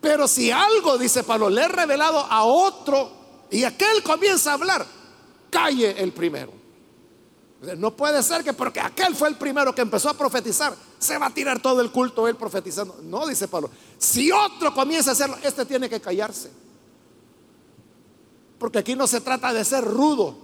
Pero 0.00 0.28
si 0.28 0.50
algo, 0.50 0.96
dice 0.96 1.24
Pablo, 1.24 1.50
le 1.50 1.62
he 1.62 1.68
revelado 1.68 2.18
a 2.18 2.44
otro 2.44 3.10
y 3.50 3.64
aquel 3.64 4.02
comienza 4.02 4.50
a 4.50 4.54
hablar, 4.54 4.86
calle 5.50 6.00
el 6.02 6.12
primero. 6.12 6.52
No 7.76 7.96
puede 7.96 8.22
ser 8.22 8.44
que 8.44 8.52
porque 8.52 8.78
aquel 8.78 9.16
fue 9.16 9.28
el 9.28 9.36
primero 9.36 9.74
que 9.74 9.82
empezó 9.82 10.08
a 10.08 10.14
profetizar, 10.14 10.76
se 10.98 11.18
va 11.18 11.26
a 11.26 11.34
tirar 11.34 11.60
todo 11.60 11.80
el 11.80 11.90
culto 11.90 12.28
él 12.28 12.36
profetizando. 12.36 13.00
No, 13.02 13.26
dice 13.26 13.48
Pablo, 13.48 13.68
si 13.98 14.30
otro 14.30 14.72
comienza 14.72 15.10
a 15.10 15.12
hacerlo, 15.14 15.36
este 15.42 15.66
tiene 15.66 15.88
que 15.88 16.00
callarse. 16.00 16.50
Porque 18.58 18.78
aquí 18.78 18.94
no 18.94 19.08
se 19.08 19.20
trata 19.20 19.52
de 19.52 19.64
ser 19.64 19.84
rudo, 19.84 20.36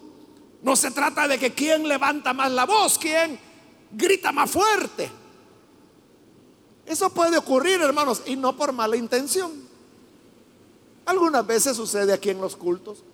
no 0.62 0.75
se 0.75 0.90
trata 0.90 1.29
de 1.29 1.38
que 1.38 1.53
quién 1.55 1.87
levanta 1.87 2.33
más 2.33 2.51
la 2.51 2.67
voz, 2.67 2.99
quién 2.99 3.38
grita 3.93 4.33
más 4.33 4.51
fuerte. 4.51 5.11
Eso 6.87 7.11
puede 7.11 7.38
ocurrir, 7.38 7.81
hermanos, 7.81 8.23
y 8.27 8.35
no 8.35 8.57
por 8.57 8.73
mala 8.73 8.97
intención. 8.97 9.53
Algunas 11.07 11.47
veces 11.47 11.77
sucede 11.77 12.12
aquí 12.12 12.31
en 12.31 12.40
los 12.40 12.57
cultos. 12.57 13.05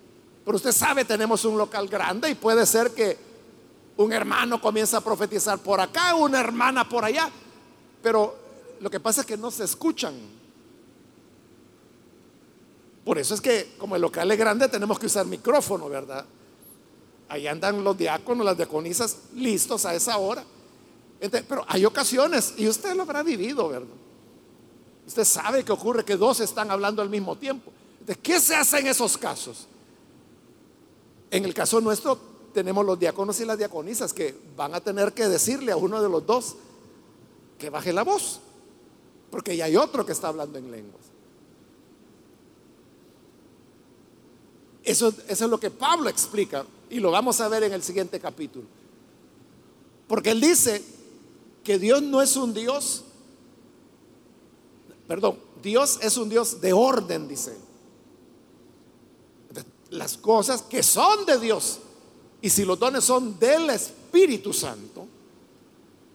Pero 0.50 0.56
usted 0.56 0.72
sabe, 0.72 1.04
tenemos 1.04 1.44
un 1.44 1.56
local 1.56 1.86
grande 1.86 2.28
y 2.28 2.34
puede 2.34 2.66
ser 2.66 2.90
que 2.90 3.16
un 3.96 4.12
hermano 4.12 4.60
comienza 4.60 4.96
a 4.96 5.00
profetizar 5.00 5.60
por 5.60 5.80
acá, 5.80 6.16
una 6.16 6.40
hermana 6.40 6.88
por 6.88 7.04
allá. 7.04 7.30
Pero 8.02 8.36
lo 8.80 8.90
que 8.90 8.98
pasa 8.98 9.20
es 9.20 9.28
que 9.28 9.36
no 9.36 9.52
se 9.52 9.62
escuchan. 9.62 10.12
Por 13.04 13.16
eso 13.16 13.34
es 13.34 13.40
que 13.40 13.76
como 13.78 13.94
el 13.94 14.02
local 14.02 14.28
es 14.28 14.36
grande 14.36 14.68
tenemos 14.68 14.98
que 14.98 15.06
usar 15.06 15.24
micrófono, 15.24 15.88
¿verdad? 15.88 16.26
Ahí 17.28 17.46
andan 17.46 17.84
los 17.84 17.96
diáconos, 17.96 18.44
las 18.44 18.56
diaconisas 18.56 19.18
listos 19.36 19.86
a 19.86 19.94
esa 19.94 20.18
hora. 20.18 20.42
pero 21.30 21.64
hay 21.68 21.84
ocasiones, 21.84 22.54
y 22.56 22.66
usted 22.66 22.96
lo 22.96 23.02
habrá 23.02 23.22
vivido, 23.22 23.68
¿verdad? 23.68 23.94
Usted 25.06 25.24
sabe 25.24 25.64
que 25.64 25.70
ocurre 25.70 26.04
que 26.04 26.16
dos 26.16 26.40
están 26.40 26.72
hablando 26.72 27.02
al 27.02 27.08
mismo 27.08 27.36
tiempo. 27.36 27.70
¿Qué 28.20 28.40
se 28.40 28.56
hace 28.56 28.80
en 28.80 28.88
esos 28.88 29.16
casos? 29.16 29.68
En 31.30 31.44
el 31.44 31.54
caso 31.54 31.80
nuestro 31.80 32.18
tenemos 32.52 32.84
los 32.84 32.98
diáconos 32.98 33.38
y 33.40 33.44
las 33.44 33.56
diaconisas 33.56 34.12
que 34.12 34.34
van 34.56 34.74
a 34.74 34.80
tener 34.80 35.12
que 35.12 35.28
decirle 35.28 35.72
a 35.72 35.76
uno 35.76 36.02
de 36.02 36.08
los 36.08 36.26
dos 36.26 36.56
que 37.58 37.70
baje 37.70 37.92
la 37.92 38.02
voz, 38.02 38.40
porque 39.30 39.56
ya 39.56 39.66
hay 39.66 39.76
otro 39.76 40.04
que 40.04 40.12
está 40.12 40.28
hablando 40.28 40.58
en 40.58 40.70
lenguas. 40.70 41.04
Eso, 44.82 45.12
eso 45.28 45.44
es 45.44 45.50
lo 45.50 45.60
que 45.60 45.70
Pablo 45.70 46.08
explica 46.08 46.64
y 46.88 46.98
lo 46.98 47.10
vamos 47.10 47.40
a 47.40 47.48
ver 47.48 47.62
en 47.62 47.72
el 47.72 47.82
siguiente 47.82 48.18
capítulo. 48.18 48.66
Porque 50.08 50.30
él 50.30 50.40
dice 50.40 50.82
que 51.62 51.78
Dios 51.78 52.02
no 52.02 52.22
es 52.22 52.34
un 52.36 52.52
Dios, 52.52 53.04
perdón, 55.06 55.38
Dios 55.62 56.00
es 56.02 56.16
un 56.16 56.28
Dios 56.28 56.60
de 56.60 56.72
orden, 56.72 57.28
dice. 57.28 57.69
Las 59.90 60.16
cosas 60.16 60.62
que 60.62 60.83
son 60.83 61.26
de 61.26 61.38
Dios 61.38 61.81
y 62.42 62.50
si 62.50 62.64
los 62.64 62.79
dones 62.79 63.05
son 63.05 63.38
del 63.38 63.70
Espíritu 63.70 64.53
Santo, 64.53 65.07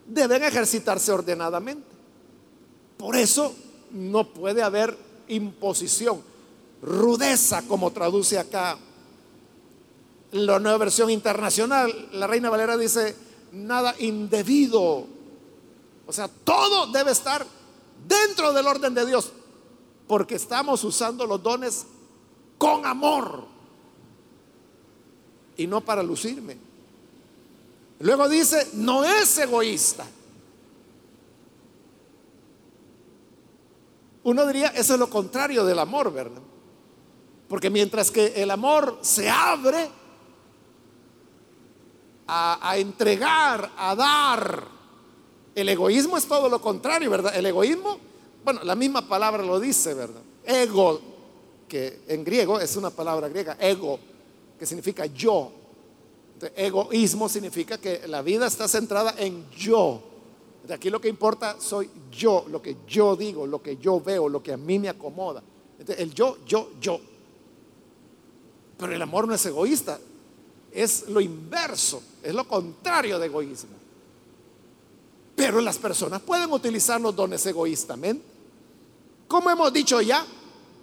deben 0.08 0.44
ejercitarse 0.44 1.12
ordenadamente. 1.12 1.88
Por 2.98 3.16
eso 3.16 3.54
no 3.92 4.28
puede 4.28 4.64
haber 4.64 4.98
imposición, 5.28 6.22
rudeza, 6.82 7.64
como 7.68 7.92
traduce 7.92 8.40
acá 8.40 8.78
la 10.32 10.60
nueva 10.60 10.78
versión 10.78 11.10
internacional, 11.10 12.10
la 12.14 12.28
Reina 12.28 12.50
Valera 12.50 12.78
dice, 12.78 13.16
nada 13.52 13.96
indebido. 14.00 15.08
O 16.08 16.14
sea, 16.14 16.28
todo 16.28 16.88
debe 16.88 17.12
estar 17.12 17.46
dentro 18.08 18.52
del 18.52 18.68
orden 18.68 18.94
de 18.94 19.06
Dios, 19.06 19.32
porque 20.08 20.36
estamos 20.36 20.84
usando 20.84 21.26
los 21.26 21.42
dones 21.42 21.86
con 22.58 22.86
amor 22.86 23.55
y 25.58 25.68
no 25.68 25.82
para 25.82 26.04
lucirme. 26.04 26.58
Luego 28.00 28.28
dice, 28.28 28.70
no 28.74 29.04
es 29.04 29.38
egoísta. 29.38 30.06
Uno 34.24 34.46
diría, 34.48 34.70
eso 34.70 34.94
es 34.94 35.00
lo 35.00 35.10
contrario 35.10 35.64
del 35.66 35.80
amor, 35.80 36.12
¿verdad? 36.12 36.42
Porque 37.48 37.70
mientras 37.70 38.10
que 38.12 38.42
el 38.42 38.50
amor 38.52 38.98
se 39.02 39.30
abre, 39.30 39.90
a, 42.28 42.78
entregar, 42.78 43.72
a 43.78 43.96
dar. 43.96 44.64
El 45.54 45.70
egoísmo 45.70 46.18
es 46.18 46.28
todo 46.28 46.50
lo 46.50 46.60
contrario, 46.60 47.10
¿verdad? 47.10 47.36
El 47.36 47.46
egoísmo, 47.46 47.98
bueno, 48.44 48.64
la 48.64 48.76
misma 48.76 49.08
palabra 49.08 49.44
lo 49.44 49.60
dice, 49.60 49.94
¿verdad? 49.94 50.22
Ego, 50.44 51.00
que 51.68 52.02
en 52.08 52.24
griego 52.24 52.60
es 52.60 52.76
una 52.76 52.90
palabra 52.90 53.30
griega, 53.30 53.58
ego, 53.60 54.00
que 54.58 54.66
significa 54.66 55.06
yo. 55.06 55.52
egoísmo 56.56 57.30
significa 57.30 57.78
que 57.78 58.08
la 58.08 58.22
vida 58.22 58.48
está 58.48 58.68
centrada 58.68 59.16
en 59.18 59.50
yo. 59.52 60.02
Aquí 60.74 60.90
lo 60.90 61.00
que 61.00 61.10
importa 61.10 61.58
soy 61.60 61.90
yo, 62.12 62.46
lo 62.50 62.62
que 62.62 62.78
yo 62.88 63.16
digo, 63.16 63.46
lo 63.46 63.62
que 63.62 63.78
yo 63.78 64.02
veo, 64.02 64.28
lo 64.28 64.42
que 64.42 64.54
a 64.54 64.58
mí 64.58 64.80
me 64.80 64.90
acomoda. 64.90 65.44
El 65.98 66.14
yo, 66.14 66.38
yo, 66.46 66.72
yo. 66.80 67.00
Pero 68.78 68.94
el 68.94 69.02
amor 69.02 69.28
no 69.28 69.36
es 69.36 69.46
egoísta, 69.46 70.00
es 70.72 71.08
lo 71.08 71.22
inverso, 71.22 72.02
es 72.24 72.34
lo 72.34 72.48
contrario 72.48 73.20
de 73.20 73.28
egoísmo. 73.28 73.76
Pero 75.36 75.62
las 75.62 75.78
personas 75.78 76.22
pueden 76.22 76.52
utilizar 76.52 77.00
los 77.00 77.16
dones 77.16 77.46
egoístamente. 77.46 78.24
Como 79.28 79.50
hemos 79.50 79.72
dicho 79.72 80.02
ya, 80.02 80.26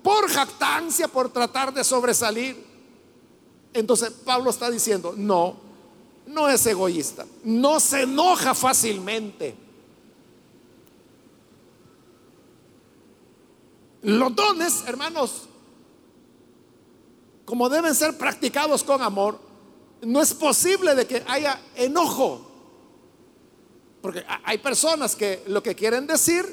por 0.02 0.28
jactancia, 0.28 1.08
por 1.08 1.30
tratar 1.30 1.72
de 1.72 1.84
sobresalir. 1.84 2.71
Entonces 3.74 4.10
Pablo 4.10 4.50
está 4.50 4.70
diciendo, 4.70 5.14
no, 5.16 5.56
no 6.26 6.48
es 6.48 6.64
egoísta, 6.66 7.26
no 7.44 7.80
se 7.80 8.02
enoja 8.02 8.54
fácilmente. 8.54 9.54
Los 14.02 14.34
dones, 14.34 14.82
hermanos, 14.86 15.48
como 17.44 17.68
deben 17.68 17.94
ser 17.94 18.18
practicados 18.18 18.82
con 18.82 19.00
amor, 19.00 19.38
no 20.02 20.20
es 20.20 20.34
posible 20.34 20.94
de 20.94 21.06
que 21.06 21.22
haya 21.26 21.60
enojo. 21.76 22.48
Porque 24.00 24.24
hay 24.44 24.58
personas 24.58 25.14
que 25.14 25.44
lo 25.46 25.62
que 25.62 25.76
quieren 25.76 26.06
decir 26.06 26.44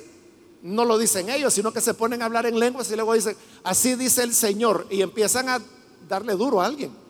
no 0.61 0.85
lo 0.85 0.97
dicen 0.97 1.29
ellos, 1.29 1.53
sino 1.53 1.73
que 1.73 1.81
se 1.81 1.93
ponen 1.93 2.21
a 2.21 2.25
hablar 2.25 2.45
en 2.45 2.59
lenguas 2.59 2.91
y 2.91 2.95
luego 2.95 3.13
dicen, 3.13 3.35
así 3.63 3.95
dice 3.95 4.23
el 4.23 4.33
Señor, 4.33 4.85
y 4.89 5.01
empiezan 5.01 5.49
a 5.49 5.59
darle 6.07 6.33
duro 6.33 6.61
a 6.61 6.65
alguien. 6.65 7.08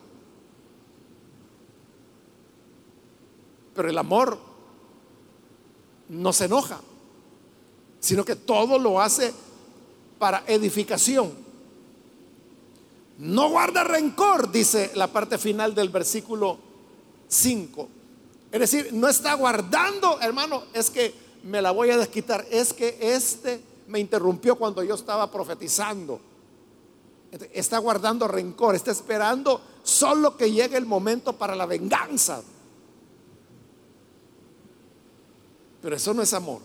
Pero 3.80 3.88
el 3.88 3.96
amor 3.96 4.36
no 6.10 6.34
se 6.34 6.44
enoja, 6.44 6.82
sino 7.98 8.26
que 8.26 8.36
todo 8.36 8.78
lo 8.78 9.00
hace 9.00 9.32
para 10.18 10.44
edificación. 10.46 11.32
No 13.16 13.48
guarda 13.48 13.82
rencor, 13.84 14.52
dice 14.52 14.90
la 14.96 15.06
parte 15.06 15.38
final 15.38 15.74
del 15.74 15.88
versículo 15.88 16.58
5. 17.28 17.88
Es 18.52 18.60
decir, 18.60 18.90
no 18.92 19.08
está 19.08 19.32
guardando, 19.32 20.20
hermano, 20.20 20.64
es 20.74 20.90
que 20.90 21.14
me 21.44 21.62
la 21.62 21.70
voy 21.70 21.88
a 21.88 21.96
desquitar. 21.96 22.44
Es 22.50 22.74
que 22.74 22.98
este 23.00 23.62
me 23.88 23.98
interrumpió 23.98 24.56
cuando 24.56 24.82
yo 24.82 24.94
estaba 24.94 25.30
profetizando. 25.30 26.20
Está 27.54 27.78
guardando 27.78 28.28
rencor, 28.28 28.74
está 28.74 28.90
esperando 28.90 29.58
solo 29.82 30.36
que 30.36 30.52
llegue 30.52 30.76
el 30.76 30.84
momento 30.84 31.32
para 31.32 31.56
la 31.56 31.64
venganza. 31.64 32.42
Pero 35.82 35.96
eso 35.96 36.12
no 36.12 36.22
es 36.22 36.32
amor. 36.34 36.60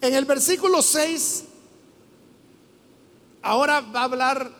En 0.00 0.14
el 0.14 0.26
versículo 0.26 0.82
6, 0.82 1.44
ahora 3.40 3.80
va 3.80 4.00
a 4.00 4.04
hablar 4.04 4.50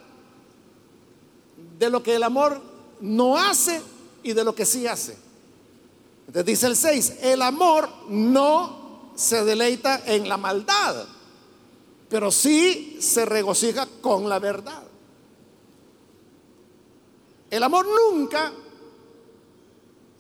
de 1.79 1.91
lo 1.91 2.03
que 2.03 2.15
el 2.15 2.23
amor 2.23 2.63
no 3.01 3.37
hace 3.37 3.83
y 4.23 4.33
de 4.33 4.43
lo 4.43 4.55
que 4.55 4.65
sí 4.65 4.87
hace. 4.87 5.19
Entonces 6.27 6.47
dice 6.47 6.67
el 6.67 6.77
6, 6.77 7.19
el 7.21 7.43
amor 7.43 7.91
no 8.09 9.13
se 9.15 9.45
deleita 9.45 10.03
en 10.07 10.29
la 10.29 10.39
maldad, 10.39 11.07
pero 12.09 12.31
sí 12.31 12.97
se 13.01 13.27
regocija 13.27 13.87
con 14.01 14.29
la 14.29 14.39
verdad. 14.39 14.83
El 17.51 17.63
amor 17.63 17.87
nunca 17.87 18.51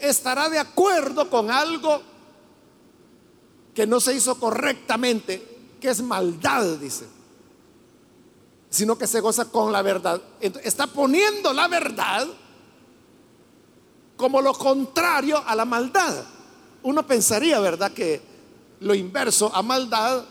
estará 0.08 0.48
de 0.48 0.58
acuerdo 0.58 1.28
con 1.30 1.50
algo 1.50 2.00
que 3.74 3.86
no 3.86 4.00
se 4.00 4.14
hizo 4.14 4.38
correctamente, 4.38 5.76
que 5.80 5.88
es 5.88 6.00
maldad, 6.00 6.76
dice, 6.76 7.06
sino 8.70 8.96
que 8.96 9.06
se 9.06 9.20
goza 9.20 9.46
con 9.46 9.72
la 9.72 9.82
verdad. 9.82 10.20
está 10.40 10.86
poniendo 10.86 11.52
la 11.52 11.68
verdad 11.68 12.26
como 14.16 14.40
lo 14.40 14.54
contrario 14.54 15.42
a 15.44 15.54
la 15.54 15.64
maldad. 15.64 16.24
Uno 16.82 17.06
pensaría, 17.06 17.58
¿verdad?, 17.60 17.92
que 17.92 18.20
lo 18.80 18.94
inverso 18.94 19.54
a 19.54 19.62
maldad 19.62 20.24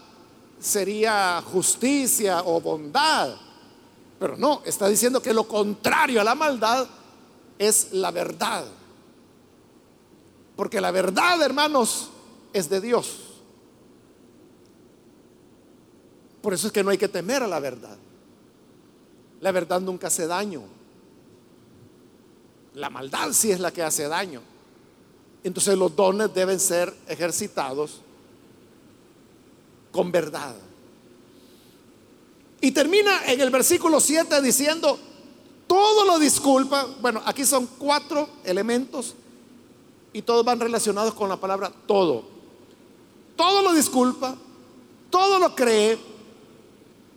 sería 0.60 1.44
justicia 1.52 2.42
o 2.46 2.62
bondad. 2.62 3.36
Pero 4.20 4.38
no, 4.38 4.62
está 4.66 4.88
diciendo 4.88 5.22
que 5.22 5.34
lo 5.34 5.48
contrario 5.48 6.22
a 6.22 6.24
la 6.24 6.36
maldad 6.36 6.88
es 7.60 7.90
la 7.92 8.12
verdad. 8.12 8.66
Porque 10.56 10.80
la 10.80 10.92
verdad, 10.92 11.42
hermanos, 11.42 12.10
es 12.54 12.70
de 12.70 12.80
Dios. 12.80 13.20
Por 16.42 16.54
eso 16.54 16.68
es 16.68 16.74
que 16.74 16.84
no 16.84 16.92
hay 16.92 16.98
que 16.98 17.08
temer 17.08 17.42
a 17.42 17.48
la 17.48 17.60
verdad. 17.60 17.98
La 19.42 19.52
verdad 19.52 19.82
nunca 19.82 20.08
hace 20.08 20.28
daño. 20.28 20.64
La 22.76 22.90
maldad 22.90 23.32
sí 23.32 23.52
es 23.52 23.60
la 23.60 23.72
que 23.72 23.82
hace 23.82 24.08
daño. 24.08 24.42
Entonces 25.44 25.78
los 25.78 25.96
dones 25.96 26.34
deben 26.34 26.60
ser 26.60 26.94
ejercitados 27.08 28.02
con 29.92 30.12
verdad. 30.12 30.56
Y 32.62 32.72
termina 32.72 33.26
en 33.26 33.42
el 33.42 33.50
versículo 33.50 34.00
7 34.00 34.42
diciendo, 34.42 34.98
todo 35.68 36.06
lo 36.06 36.20
disculpa. 36.20 36.88
Bueno, 37.02 37.22
aquí 37.26 37.46
son 37.46 37.68
cuatro 37.78 38.30
elementos 38.44 39.16
y 40.14 40.22
todos 40.22 40.46
van 40.46 40.60
relacionados 40.60 41.16
con 41.16 41.28
la 41.28 41.38
palabra 41.38 41.72
todo. 41.88 42.24
Todo 43.36 43.64
lo 43.64 43.74
disculpa, 43.74 44.36
todo 45.10 45.40
lo 45.40 45.56
cree, 45.56 45.98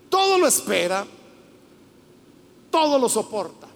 todo 0.09 0.39
lo 0.39 0.47
espera, 0.47 1.07
todo 2.71 2.99
lo 2.99 3.09
soporta. 3.09 3.69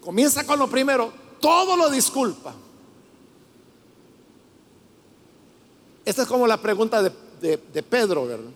Comienza 0.00 0.46
con 0.46 0.58
lo 0.58 0.68
primero, 0.68 1.12
todo 1.40 1.76
lo 1.76 1.90
disculpa. 1.90 2.54
Esta 6.04 6.22
es 6.22 6.28
como 6.28 6.46
la 6.46 6.56
pregunta 6.56 7.02
de, 7.02 7.12
de 7.40 7.82
Pedro, 7.82 8.26
¿verdad? 8.26 8.50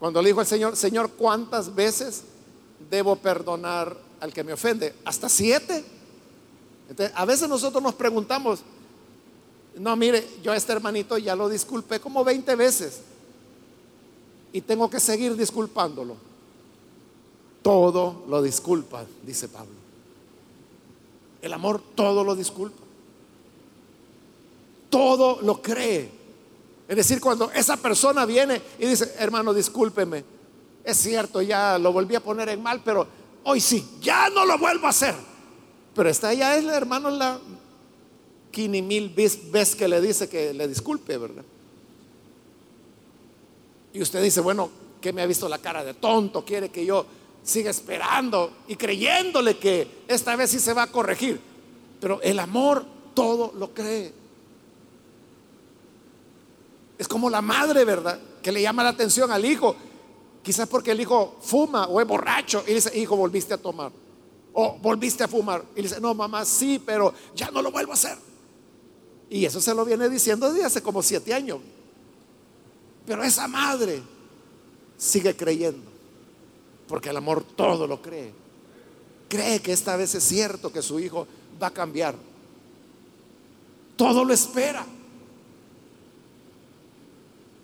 Cuando 0.00 0.20
le 0.20 0.30
dijo 0.30 0.40
al 0.40 0.46
Señor, 0.46 0.76
Señor, 0.76 1.10
¿cuántas 1.12 1.74
veces 1.74 2.24
debo 2.90 3.16
perdonar 3.16 4.05
al 4.20 4.32
que 4.32 4.44
me 4.44 4.52
ofende? 4.52 4.94
¿Hasta 5.04 5.28
siete? 5.28 5.84
a 7.14 7.24
veces 7.24 7.48
nosotros 7.48 7.82
nos 7.82 7.94
preguntamos, 7.94 8.60
no, 9.76 9.96
mire, 9.96 10.24
yo 10.42 10.52
a 10.52 10.56
este 10.56 10.72
hermanito 10.72 11.18
ya 11.18 11.34
lo 11.34 11.48
disculpé 11.48 12.00
como 12.00 12.24
20 12.24 12.54
veces 12.54 13.00
y 14.52 14.60
tengo 14.60 14.88
que 14.88 15.00
seguir 15.00 15.36
disculpándolo. 15.36 16.16
Todo 17.62 18.24
lo 18.28 18.40
disculpa, 18.40 19.04
dice 19.22 19.48
Pablo. 19.48 19.74
El 21.42 21.52
amor 21.52 21.82
todo 21.94 22.24
lo 22.24 22.34
disculpa. 22.34 22.82
Todo 24.88 25.42
lo 25.42 25.60
cree. 25.60 26.10
Es 26.88 26.96
decir, 26.96 27.20
cuando 27.20 27.50
esa 27.50 27.76
persona 27.76 28.24
viene 28.24 28.62
y 28.78 28.86
dice, 28.86 29.12
hermano, 29.18 29.52
discúlpeme, 29.52 30.24
es 30.84 30.96
cierto, 30.96 31.42
ya 31.42 31.78
lo 31.78 31.92
volví 31.92 32.14
a 32.14 32.20
poner 32.20 32.48
en 32.48 32.62
mal, 32.62 32.80
pero 32.84 33.06
hoy 33.46 33.60
sí, 33.60 33.86
ya 34.00 34.28
no 34.30 34.44
lo 34.44 34.58
vuelvo 34.58 34.86
a 34.86 34.90
hacer. 34.90 35.14
Pero 35.94 36.10
está 36.10 36.34
ya 36.34 36.56
es 36.56 36.64
hermano 36.64 37.10
la 37.10 37.38
quini 38.50 38.82
mil 38.82 39.08
veces 39.08 39.74
que 39.74 39.88
le 39.88 40.00
dice 40.00 40.28
que 40.28 40.52
le 40.52 40.68
disculpe, 40.68 41.16
¿verdad? 41.16 41.44
Y 43.92 44.02
usted 44.02 44.22
dice, 44.22 44.40
bueno, 44.40 44.68
que 45.00 45.12
me 45.12 45.22
ha 45.22 45.26
visto 45.26 45.48
la 45.48 45.58
cara 45.58 45.84
de 45.84 45.94
tonto, 45.94 46.44
quiere 46.44 46.70
que 46.70 46.84
yo 46.84 47.06
siga 47.42 47.70
esperando 47.70 48.52
y 48.66 48.76
creyéndole 48.76 49.56
que 49.56 50.02
esta 50.08 50.34
vez 50.36 50.50
sí 50.50 50.58
se 50.58 50.74
va 50.74 50.82
a 50.82 50.92
corregir. 50.92 51.40
Pero 52.00 52.20
el 52.22 52.38
amor 52.40 52.84
todo 53.14 53.54
lo 53.56 53.72
cree. 53.72 54.12
Es 56.98 57.06
como 57.06 57.30
la 57.30 57.40
madre, 57.40 57.84
¿verdad? 57.84 58.18
Que 58.42 58.50
le 58.50 58.60
llama 58.60 58.82
la 58.82 58.90
atención 58.90 59.30
al 59.30 59.44
hijo 59.44 59.76
Quizás 60.46 60.68
porque 60.68 60.92
el 60.92 61.00
hijo 61.00 61.38
fuma 61.40 61.88
o 61.88 62.00
es 62.00 62.06
borracho 62.06 62.62
y 62.68 62.74
dice, 62.74 62.96
hijo, 62.96 63.16
volviste 63.16 63.54
a 63.54 63.58
tomar. 63.58 63.90
O 64.52 64.78
volviste 64.80 65.24
a 65.24 65.26
fumar. 65.26 65.64
Y 65.74 65.82
dice, 65.82 66.00
no, 66.00 66.14
mamá, 66.14 66.44
sí, 66.44 66.80
pero 66.86 67.12
ya 67.34 67.50
no 67.50 67.60
lo 67.60 67.72
vuelvo 67.72 67.90
a 67.90 67.94
hacer. 67.94 68.16
Y 69.28 69.44
eso 69.44 69.60
se 69.60 69.74
lo 69.74 69.84
viene 69.84 70.08
diciendo 70.08 70.48
desde 70.52 70.64
hace 70.64 70.82
como 70.82 71.02
siete 71.02 71.34
años. 71.34 71.58
Pero 73.04 73.24
esa 73.24 73.48
madre 73.48 74.00
sigue 74.96 75.34
creyendo. 75.34 75.90
Porque 76.86 77.08
el 77.08 77.16
amor 77.16 77.42
todo 77.42 77.88
lo 77.88 78.00
cree. 78.00 78.32
Cree 79.28 79.60
que 79.60 79.72
esta 79.72 79.96
vez 79.96 80.14
es 80.14 80.22
cierto 80.22 80.72
que 80.72 80.80
su 80.80 81.00
hijo 81.00 81.26
va 81.60 81.66
a 81.66 81.72
cambiar. 81.72 82.14
Todo 83.96 84.24
lo 84.24 84.32
espera. 84.32 84.86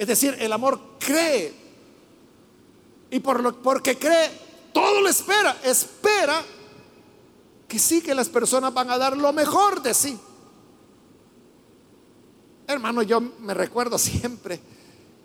Es 0.01 0.09
decir, 0.09 0.37
el 0.41 0.53
amor 0.53 0.81
cree 0.99 1.62
y 3.13 3.21
por 3.21 3.41
lo, 3.41 3.55
porque 3.55 3.99
cree, 3.99 4.31
todo 4.73 5.03
lo 5.03 5.09
espera. 5.09 5.59
Espera 5.63 6.43
que 7.69 7.79
sí 7.79 8.01
que 8.01 8.15
las 8.15 8.31
personas 8.31 8.73
van 8.73 8.91
a 8.91 8.97
dar 8.97 9.17
lo 9.19 9.31
mejor 9.35 9.83
de 9.83 9.93
sí. 9.93 10.19
Hermano, 12.67 13.03
yo 13.03 13.21
me 13.21 13.53
recuerdo 13.53 13.99
siempre, 13.99 14.59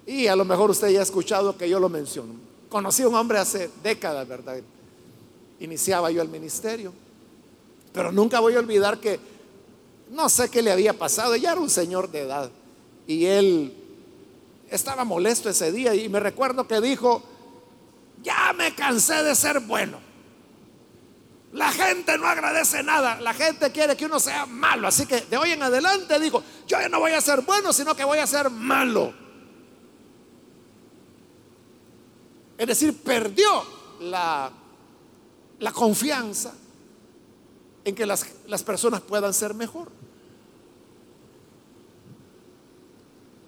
y 0.06 0.28
a 0.28 0.36
lo 0.36 0.44
mejor 0.44 0.70
usted 0.70 0.90
ya 0.90 1.00
ha 1.00 1.04
escuchado 1.04 1.58
que 1.58 1.70
yo 1.70 1.80
lo 1.80 1.88
menciono. 1.88 2.34
Conocí 2.68 3.04
a 3.04 3.08
un 3.08 3.16
hombre 3.16 3.38
hace 3.38 3.70
décadas, 3.82 4.28
¿verdad? 4.28 4.60
Iniciaba 5.62 6.12
yo 6.12 6.22
el 6.22 6.28
ministerio, 6.28 6.92
pero 7.94 8.12
nunca 8.12 8.42
voy 8.42 8.56
a 8.56 8.60
olvidar 8.60 9.00
que 9.00 9.18
no 10.12 10.28
sé 10.28 10.50
qué 10.50 10.62
le 10.62 10.74
había 10.74 10.92
pasado, 10.92 11.38
ya 11.38 11.54
era 11.54 11.62
un 11.62 11.70
señor 11.70 12.12
de 12.12 12.20
edad, 12.20 12.52
y 13.08 13.26
él 13.26 13.74
estaba 14.70 15.06
molesto 15.06 15.50
ese 15.50 15.72
día, 15.72 15.96
y 15.96 16.10
me 16.10 16.20
recuerdo 16.20 16.68
que 16.68 16.82
dijo, 16.82 17.24
ya 18.22 18.54
me 18.54 18.74
cansé 18.76 19.24
de 19.24 19.36
ser 19.36 19.60
bueno. 19.62 20.00
La 21.54 21.72
gente 21.72 22.18
no 22.18 22.28
agradece 22.28 22.84
nada, 22.84 23.20
la 23.22 23.34
gente 23.34 23.72
quiere 23.72 23.96
que 23.96 24.06
uno 24.06 24.20
sea 24.20 24.46
malo, 24.46 24.88
así 24.88 25.06
que 25.06 25.22
de 25.22 25.38
hoy 25.38 25.52
en 25.52 25.64
adelante 25.64 26.20
digo, 26.20 26.44
yo 26.68 26.80
ya 26.80 26.90
no 26.90 27.00
voy 27.00 27.14
a 27.14 27.22
ser 27.22 27.42
bueno, 27.42 27.72
sino 27.72 27.96
que 27.96 28.04
voy 28.04 28.20
a 28.20 28.28
ser 28.28 28.50
malo. 28.50 29.14
Es 32.58 32.68
decir, 32.68 33.02
perdió 33.02 33.64
la, 34.02 34.52
la 35.60 35.72
confianza 35.72 36.54
en 37.86 37.96
que 37.96 38.06
las, 38.06 38.26
las 38.48 38.64
personas 38.64 39.02
puedan 39.02 39.34
ser 39.34 39.54
mejor. 39.54 39.90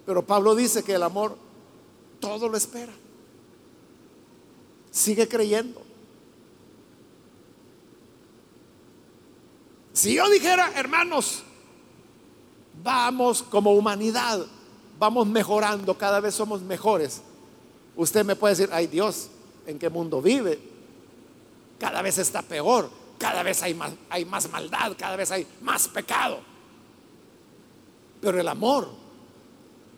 Pero 0.06 0.26
Pablo 0.26 0.54
dice 0.54 0.82
que 0.82 0.94
el 0.94 1.02
amor 1.02 1.36
todo 2.20 2.48
lo 2.48 2.56
espera. 2.56 2.92
Sigue 4.90 5.28
creyendo. 5.28 5.82
Si 9.92 10.14
yo 10.14 10.28
dijera, 10.30 10.72
hermanos, 10.76 11.42
vamos 12.82 13.42
como 13.42 13.72
humanidad, 13.72 14.46
vamos 14.98 15.26
mejorando, 15.26 15.96
cada 15.96 16.20
vez 16.20 16.34
somos 16.34 16.62
mejores. 16.62 17.22
Usted 17.96 18.24
me 18.24 18.36
puede 18.36 18.54
decir, 18.54 18.70
ay 18.72 18.86
Dios, 18.86 19.28
¿en 19.66 19.78
qué 19.78 19.90
mundo 19.90 20.22
vive? 20.22 20.58
Cada 21.78 22.02
vez 22.02 22.18
está 22.18 22.42
peor, 22.42 22.90
cada 23.18 23.42
vez 23.42 23.62
hay 23.62 23.74
más, 23.74 23.92
hay 24.08 24.24
más 24.24 24.50
maldad, 24.50 24.92
cada 24.96 25.16
vez 25.16 25.30
hay 25.30 25.46
más 25.60 25.88
pecado. 25.88 26.38
Pero 28.20 28.40
el 28.40 28.48
amor 28.48 29.00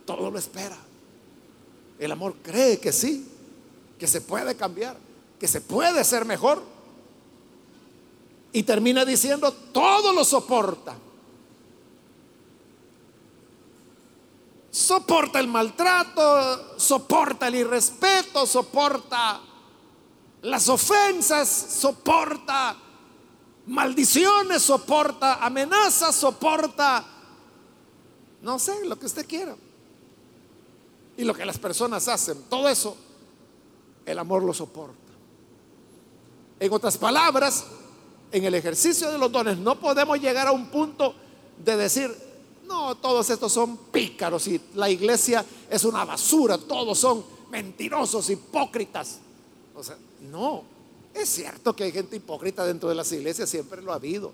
todo 0.05 0.31
lo 0.31 0.39
espera. 0.39 0.77
El 1.99 2.13
amor 2.13 2.37
cree 2.43 2.79
que 2.79 2.93
sí, 2.93 3.32
que 4.03 4.09
se 4.09 4.21
puede 4.21 4.57
cambiar, 4.57 4.97
que 5.39 5.47
se 5.47 5.61
puede 5.61 6.03
ser 6.03 6.25
mejor. 6.25 6.61
Y 8.53 8.65
termina 8.65 9.05
diciendo, 9.05 9.53
todo 9.53 10.13
lo 10.13 10.25
soporta. 10.25 10.97
Soporta 14.73 15.39
el 15.39 15.47
maltrato, 15.47 16.81
soporta 16.81 17.47
el 17.47 17.55
irrespeto, 17.55 18.45
soporta 18.45 19.41
las 20.43 20.69
ofensas, 20.69 21.49
soporta 21.49 22.77
maldiciones, 23.69 24.63
soporta 24.63 25.35
amenazas, 25.35 26.17
soporta, 26.17 27.05
no 28.41 28.59
sé, 28.59 28.85
lo 28.85 28.99
que 28.99 29.07
usted 29.07 29.29
quiera. 29.29 29.55
Y 31.17 31.23
lo 31.23 31.35
que 31.35 31.45
las 31.45 31.59
personas 31.59 32.09
hacen, 32.09 32.43
todo 32.51 32.69
eso, 32.69 32.97
el 34.07 34.19
amor 34.19 34.43
lo 34.43 34.53
soporta. 34.53 34.97
En 36.61 36.73
otras 36.73 36.97
palabras, 36.97 37.65
en 38.31 38.45
el 38.45 38.55
ejercicio 38.55 39.11
de 39.11 39.19
los 39.19 39.31
dones 39.31 39.59
no 39.59 39.79
podemos 39.79 40.19
llegar 40.21 40.47
a 40.47 40.53
un 40.53 40.67
punto 40.67 41.15
de 41.65 41.77
decir, 41.77 42.11
no, 42.67 42.97
todos 42.97 43.29
estos 43.31 43.53
son 43.53 43.77
pícaros 43.77 44.47
y 44.49 44.61
la 44.75 44.89
iglesia 44.89 45.45
es 45.69 45.85
una 45.85 46.05
basura, 46.05 46.57
todos 46.59 46.99
son 46.99 47.25
mentirosos, 47.51 48.31
hipócritas. 48.31 49.19
O 49.75 49.83
sea, 49.83 49.97
no, 50.31 50.63
es 51.15 51.29
cierto 51.29 51.75
que 51.75 51.85
hay 51.85 51.93
gente 51.93 52.17
hipócrita 52.17 52.65
dentro 52.65 52.89
de 52.89 52.95
las 52.95 53.11
iglesias, 53.13 53.51
siempre 53.51 53.83
lo 53.83 53.93
ha 53.93 53.97
habido. 53.97 54.33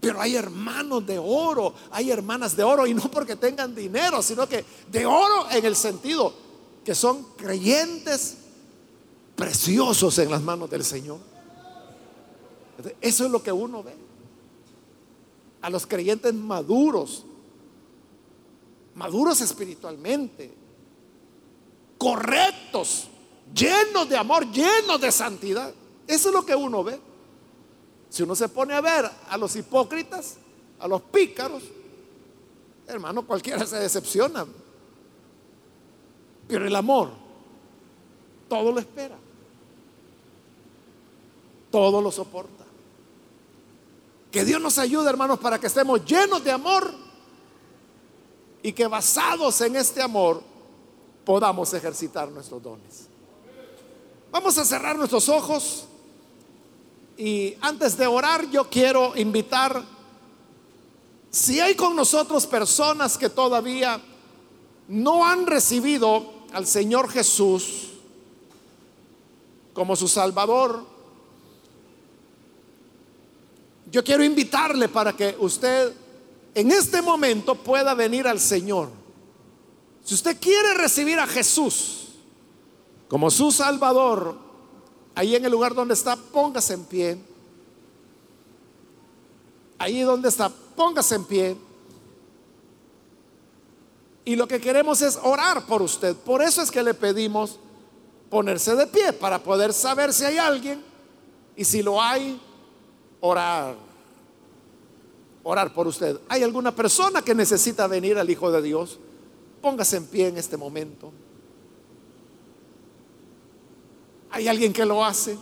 Pero 0.00 0.20
hay 0.20 0.36
hermanos 0.36 1.06
de 1.06 1.18
oro, 1.18 1.74
hay 1.90 2.10
hermanas 2.10 2.56
de 2.56 2.62
oro, 2.62 2.86
y 2.86 2.94
no 2.94 3.10
porque 3.10 3.36
tengan 3.36 3.74
dinero, 3.74 4.22
sino 4.22 4.48
que 4.48 4.64
de 4.90 5.06
oro 5.06 5.50
en 5.50 5.64
el 5.64 5.76
sentido 5.76 6.45
que 6.86 6.94
son 6.94 7.24
creyentes 7.36 8.36
preciosos 9.34 10.16
en 10.20 10.30
las 10.30 10.40
manos 10.40 10.70
del 10.70 10.84
Señor. 10.84 11.18
Eso 13.00 13.24
es 13.24 13.30
lo 13.30 13.42
que 13.42 13.50
uno 13.50 13.82
ve. 13.82 13.92
A 15.62 15.68
los 15.68 15.84
creyentes 15.84 16.32
maduros, 16.32 17.24
maduros 18.94 19.40
espiritualmente, 19.40 20.54
correctos, 21.98 23.08
llenos 23.52 24.08
de 24.08 24.16
amor, 24.16 24.48
llenos 24.52 25.00
de 25.00 25.10
santidad. 25.10 25.74
Eso 26.06 26.28
es 26.28 26.34
lo 26.36 26.46
que 26.46 26.54
uno 26.54 26.84
ve. 26.84 27.00
Si 28.10 28.22
uno 28.22 28.36
se 28.36 28.48
pone 28.48 28.74
a 28.74 28.80
ver 28.80 29.10
a 29.28 29.36
los 29.36 29.56
hipócritas, 29.56 30.36
a 30.78 30.86
los 30.86 31.02
pícaros, 31.02 31.64
hermano, 32.86 33.26
cualquiera 33.26 33.66
se 33.66 33.74
decepciona. 33.74 34.46
Pero 36.48 36.66
el 36.66 36.76
amor, 36.76 37.10
todo 38.48 38.72
lo 38.72 38.78
espera, 38.78 39.16
todo 41.70 42.00
lo 42.00 42.10
soporta. 42.10 42.64
Que 44.30 44.44
Dios 44.44 44.60
nos 44.60 44.78
ayude, 44.78 45.08
hermanos, 45.08 45.38
para 45.38 45.58
que 45.58 45.66
estemos 45.66 46.04
llenos 46.04 46.44
de 46.44 46.52
amor 46.52 46.92
y 48.62 48.72
que 48.72 48.86
basados 48.86 49.60
en 49.60 49.76
este 49.76 50.02
amor 50.02 50.42
podamos 51.24 51.72
ejercitar 51.74 52.28
nuestros 52.30 52.62
dones. 52.62 53.06
Vamos 54.30 54.58
a 54.58 54.64
cerrar 54.64 54.96
nuestros 54.96 55.28
ojos 55.28 55.86
y 57.16 57.54
antes 57.60 57.96
de 57.96 58.06
orar 58.06 58.48
yo 58.50 58.68
quiero 58.68 59.16
invitar, 59.16 59.82
si 61.30 61.60
hay 61.60 61.74
con 61.74 61.96
nosotros 61.96 62.46
personas 62.46 63.16
que 63.16 63.30
todavía 63.30 64.00
no 64.88 65.26
han 65.26 65.46
recibido 65.46 66.35
al 66.52 66.66
Señor 66.66 67.08
Jesús 67.08 67.88
como 69.72 69.94
su 69.94 70.08
Salvador, 70.08 70.84
yo 73.90 74.02
quiero 74.02 74.24
invitarle 74.24 74.88
para 74.88 75.14
que 75.14 75.36
usted 75.38 75.92
en 76.54 76.70
este 76.70 77.02
momento 77.02 77.54
pueda 77.54 77.94
venir 77.94 78.26
al 78.26 78.40
Señor. 78.40 78.88
Si 80.04 80.14
usted 80.14 80.38
quiere 80.40 80.74
recibir 80.74 81.18
a 81.18 81.26
Jesús 81.26 82.08
como 83.08 83.30
su 83.30 83.52
Salvador, 83.52 84.38
ahí 85.14 85.36
en 85.36 85.44
el 85.44 85.52
lugar 85.52 85.74
donde 85.74 85.94
está, 85.94 86.16
póngase 86.16 86.74
en 86.74 86.84
pie. 86.84 87.18
Ahí 89.78 90.00
donde 90.00 90.28
está, 90.28 90.48
póngase 90.48 91.16
en 91.16 91.24
pie. 91.24 91.56
Y 94.26 94.34
lo 94.34 94.48
que 94.48 94.60
queremos 94.60 95.02
es 95.02 95.20
orar 95.22 95.66
por 95.66 95.80
usted. 95.80 96.16
Por 96.16 96.42
eso 96.42 96.60
es 96.60 96.72
que 96.72 96.82
le 96.82 96.94
pedimos 96.94 97.60
ponerse 98.28 98.74
de 98.74 98.88
pie 98.88 99.12
para 99.12 99.38
poder 99.38 99.72
saber 99.72 100.12
si 100.12 100.24
hay 100.24 100.36
alguien 100.36 100.82
y 101.54 101.64
si 101.64 101.80
lo 101.80 102.02
hay, 102.02 102.40
orar. 103.20 103.76
Orar 105.44 105.72
por 105.72 105.86
usted. 105.86 106.18
¿Hay 106.28 106.42
alguna 106.42 106.74
persona 106.74 107.22
que 107.22 107.36
necesita 107.36 107.86
venir 107.86 108.18
al 108.18 108.28
Hijo 108.28 108.50
de 108.50 108.62
Dios? 108.62 108.98
Póngase 109.62 109.98
en 109.98 110.06
pie 110.06 110.26
en 110.26 110.38
este 110.38 110.56
momento. 110.56 111.12
¿Hay 114.32 114.48
alguien 114.48 114.72
que 114.72 114.84
lo 114.84 115.04
hace? 115.04 115.38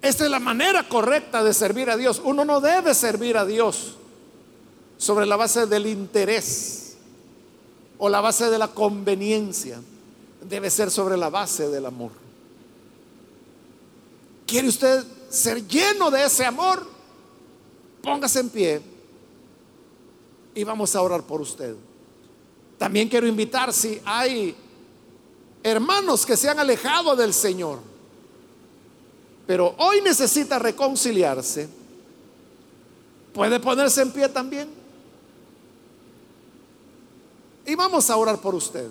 Esta 0.00 0.24
es 0.24 0.30
la 0.30 0.38
manera 0.38 0.88
correcta 0.88 1.42
de 1.42 1.52
servir 1.52 1.90
a 1.90 1.96
Dios. 1.96 2.20
Uno 2.24 2.44
no 2.44 2.60
debe 2.60 2.94
servir 2.94 3.36
a 3.36 3.44
Dios 3.44 3.96
sobre 4.96 5.26
la 5.26 5.36
base 5.36 5.66
del 5.66 5.86
interés 5.86 6.96
o 7.98 8.08
la 8.08 8.20
base 8.20 8.50
de 8.50 8.58
la 8.58 8.68
conveniencia. 8.68 9.80
Debe 10.48 10.70
ser 10.70 10.90
sobre 10.90 11.16
la 11.16 11.30
base 11.30 11.68
del 11.68 11.86
amor. 11.86 12.12
¿Quiere 14.46 14.68
usted 14.68 15.04
ser 15.28 15.66
lleno 15.66 16.10
de 16.10 16.24
ese 16.24 16.44
amor? 16.44 16.86
Póngase 18.02 18.40
en 18.40 18.48
pie 18.48 18.80
y 20.54 20.64
vamos 20.64 20.94
a 20.96 21.02
orar 21.02 21.22
por 21.22 21.40
usted. 21.40 21.74
También 22.78 23.08
quiero 23.08 23.26
invitar 23.26 23.72
si 23.72 24.00
hay 24.04 24.56
hermanos 25.62 26.24
que 26.24 26.36
se 26.36 26.48
han 26.48 26.58
alejado 26.58 27.14
del 27.16 27.34
Señor, 27.34 27.80
pero 29.48 29.74
hoy 29.78 30.02
necesita 30.02 30.58
reconciliarse, 30.58 31.66
puede 33.32 33.58
ponerse 33.58 34.02
en 34.02 34.12
pie 34.12 34.28
también. 34.28 34.68
Y 37.64 37.74
vamos 37.74 38.10
a 38.10 38.16
orar 38.18 38.38
por 38.42 38.54
usted. 38.54 38.86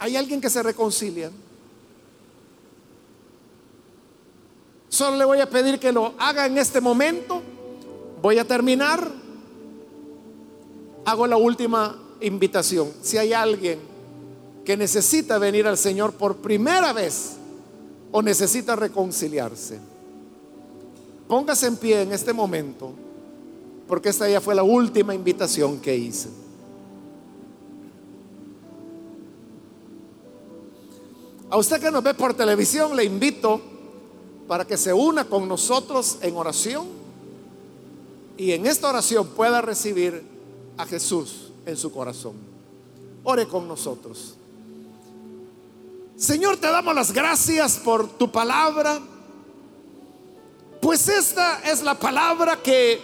¿Hay 0.00 0.16
alguien 0.16 0.40
que 0.40 0.50
se 0.50 0.64
reconcilia? 0.64 1.30
Solo 4.88 5.16
le 5.16 5.24
voy 5.24 5.38
a 5.38 5.48
pedir 5.48 5.78
que 5.78 5.92
lo 5.92 6.14
haga 6.18 6.46
en 6.46 6.58
este 6.58 6.80
momento. 6.80 7.40
Voy 8.20 8.38
a 8.38 8.44
terminar. 8.44 9.12
Hago 11.04 11.28
la 11.28 11.36
última 11.36 11.96
invitación. 12.20 12.92
Si 13.00 13.16
hay 13.16 13.32
alguien 13.32 13.93
que 14.64 14.76
necesita 14.76 15.38
venir 15.38 15.66
al 15.66 15.76
Señor 15.76 16.14
por 16.14 16.36
primera 16.36 16.92
vez 16.92 17.32
o 18.10 18.22
necesita 18.22 18.76
reconciliarse, 18.76 19.78
póngase 21.28 21.66
en 21.66 21.76
pie 21.76 22.02
en 22.02 22.12
este 22.12 22.32
momento, 22.32 22.92
porque 23.86 24.08
esta 24.08 24.28
ya 24.28 24.40
fue 24.40 24.54
la 24.54 24.62
última 24.62 25.14
invitación 25.14 25.80
que 25.80 25.94
hice. 25.94 26.28
A 31.50 31.56
usted 31.56 31.80
que 31.80 31.90
nos 31.90 32.02
ve 32.02 32.14
por 32.14 32.34
televisión, 32.34 32.96
le 32.96 33.04
invito 33.04 33.60
para 34.48 34.66
que 34.66 34.76
se 34.76 34.92
una 34.92 35.24
con 35.24 35.46
nosotros 35.46 36.18
en 36.20 36.36
oración 36.36 36.86
y 38.36 38.52
en 38.52 38.66
esta 38.66 38.88
oración 38.88 39.28
pueda 39.28 39.60
recibir 39.60 40.22
a 40.76 40.86
Jesús 40.86 41.52
en 41.66 41.76
su 41.76 41.92
corazón. 41.92 42.34
Ore 43.22 43.46
con 43.46 43.68
nosotros. 43.68 44.34
Señor, 46.16 46.58
te 46.58 46.68
damos 46.68 46.94
las 46.94 47.12
gracias 47.12 47.76
por 47.78 48.08
tu 48.08 48.30
palabra, 48.30 49.00
pues 50.80 51.08
esta 51.08 51.60
es 51.60 51.82
la 51.82 51.98
palabra 51.98 52.62
que 52.62 53.00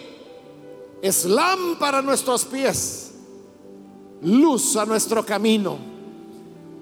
es 1.01 1.25
lámpara 1.25 1.97
a 1.97 2.01
nuestros 2.01 2.45
pies, 2.45 3.11
luz 4.21 4.77
a 4.77 4.85
nuestro 4.85 5.25
camino, 5.25 5.77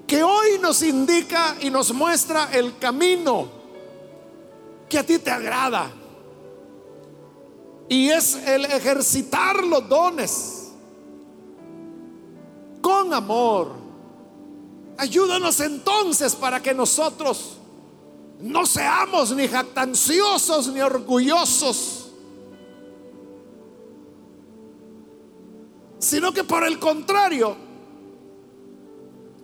que 0.05 0.21
hoy 0.21 0.59
nos 0.61 0.83
indica 0.83 1.55
y 1.61 1.71
nos 1.71 1.91
muestra 1.93 2.49
el 2.53 2.77
camino 2.77 3.47
que 4.87 4.99
a 4.99 5.05
ti 5.05 5.17
te 5.17 5.31
agrada. 5.31 5.91
Y 7.87 8.09
es 8.09 8.35
el 8.35 8.65
ejercitar 8.65 9.63
los 9.63 9.89
dones 9.89 10.67
con 12.81 13.13
amor. 13.15 13.88
Ayúdanos 14.99 15.57
entonces 15.61 16.35
para 16.35 16.61
que 16.61 16.73
nosotros 16.73 17.57
no 18.41 18.65
seamos 18.65 19.31
ni 19.31 19.47
jactanciosos 19.47 20.67
ni 20.73 20.81
orgullosos, 20.81 22.09
sino 25.99 26.33
que 26.33 26.43
por 26.43 26.65
el 26.65 26.79
contrario, 26.79 27.55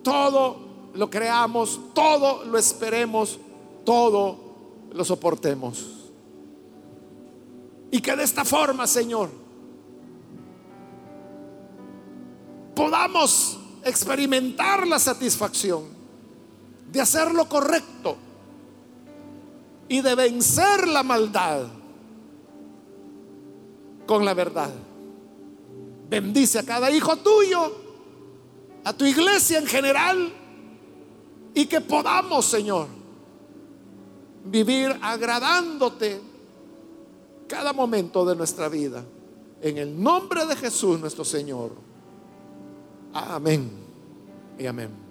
todo 0.04 0.58
lo 0.94 1.10
creamos, 1.10 1.80
todo 1.94 2.44
lo 2.44 2.58
esperemos, 2.58 3.40
todo 3.86 4.38
lo 4.92 5.06
soportemos. 5.06 5.86
Y 7.92 8.02
que 8.02 8.14
de 8.14 8.24
esta 8.24 8.44
forma, 8.44 8.88
Señor, 8.88 9.30
podamos 12.76 13.62
experimentar 13.86 14.88
la 14.88 15.00
satisfacción 15.00 15.84
de 16.92 17.00
hacer 17.00 17.32
lo 17.32 17.48
correcto 17.48 18.18
y 19.88 20.02
de 20.02 20.16
vencer 20.16 20.88
la 20.88 21.04
maldad 21.04 21.68
con 24.08 24.26
la 24.26 24.34
verdad. 24.34 24.72
Bendice 26.10 26.60
a 26.60 26.64
cada 26.64 26.90
hijo 26.90 27.16
tuyo, 27.18 27.72
a 28.84 28.94
tu 28.94 29.06
iglesia 29.06 29.60
en 29.60 29.68
general, 29.68 30.34
y 31.54 31.66
que 31.68 31.82
podamos, 31.82 32.46
Señor, 32.46 32.88
vivir 34.46 34.98
agradándote 35.02 36.22
cada 37.48 37.74
momento 37.74 38.26
de 38.26 38.36
nuestra 38.36 38.68
vida. 38.68 39.04
En 39.62 39.78
el 39.78 40.02
nombre 40.02 40.46
de 40.46 40.56
Jesús 40.56 41.00
nuestro 41.00 41.24
Señor. 41.24 41.95
Amén 43.16 43.72
y 44.60 44.66
amén. 44.68 45.05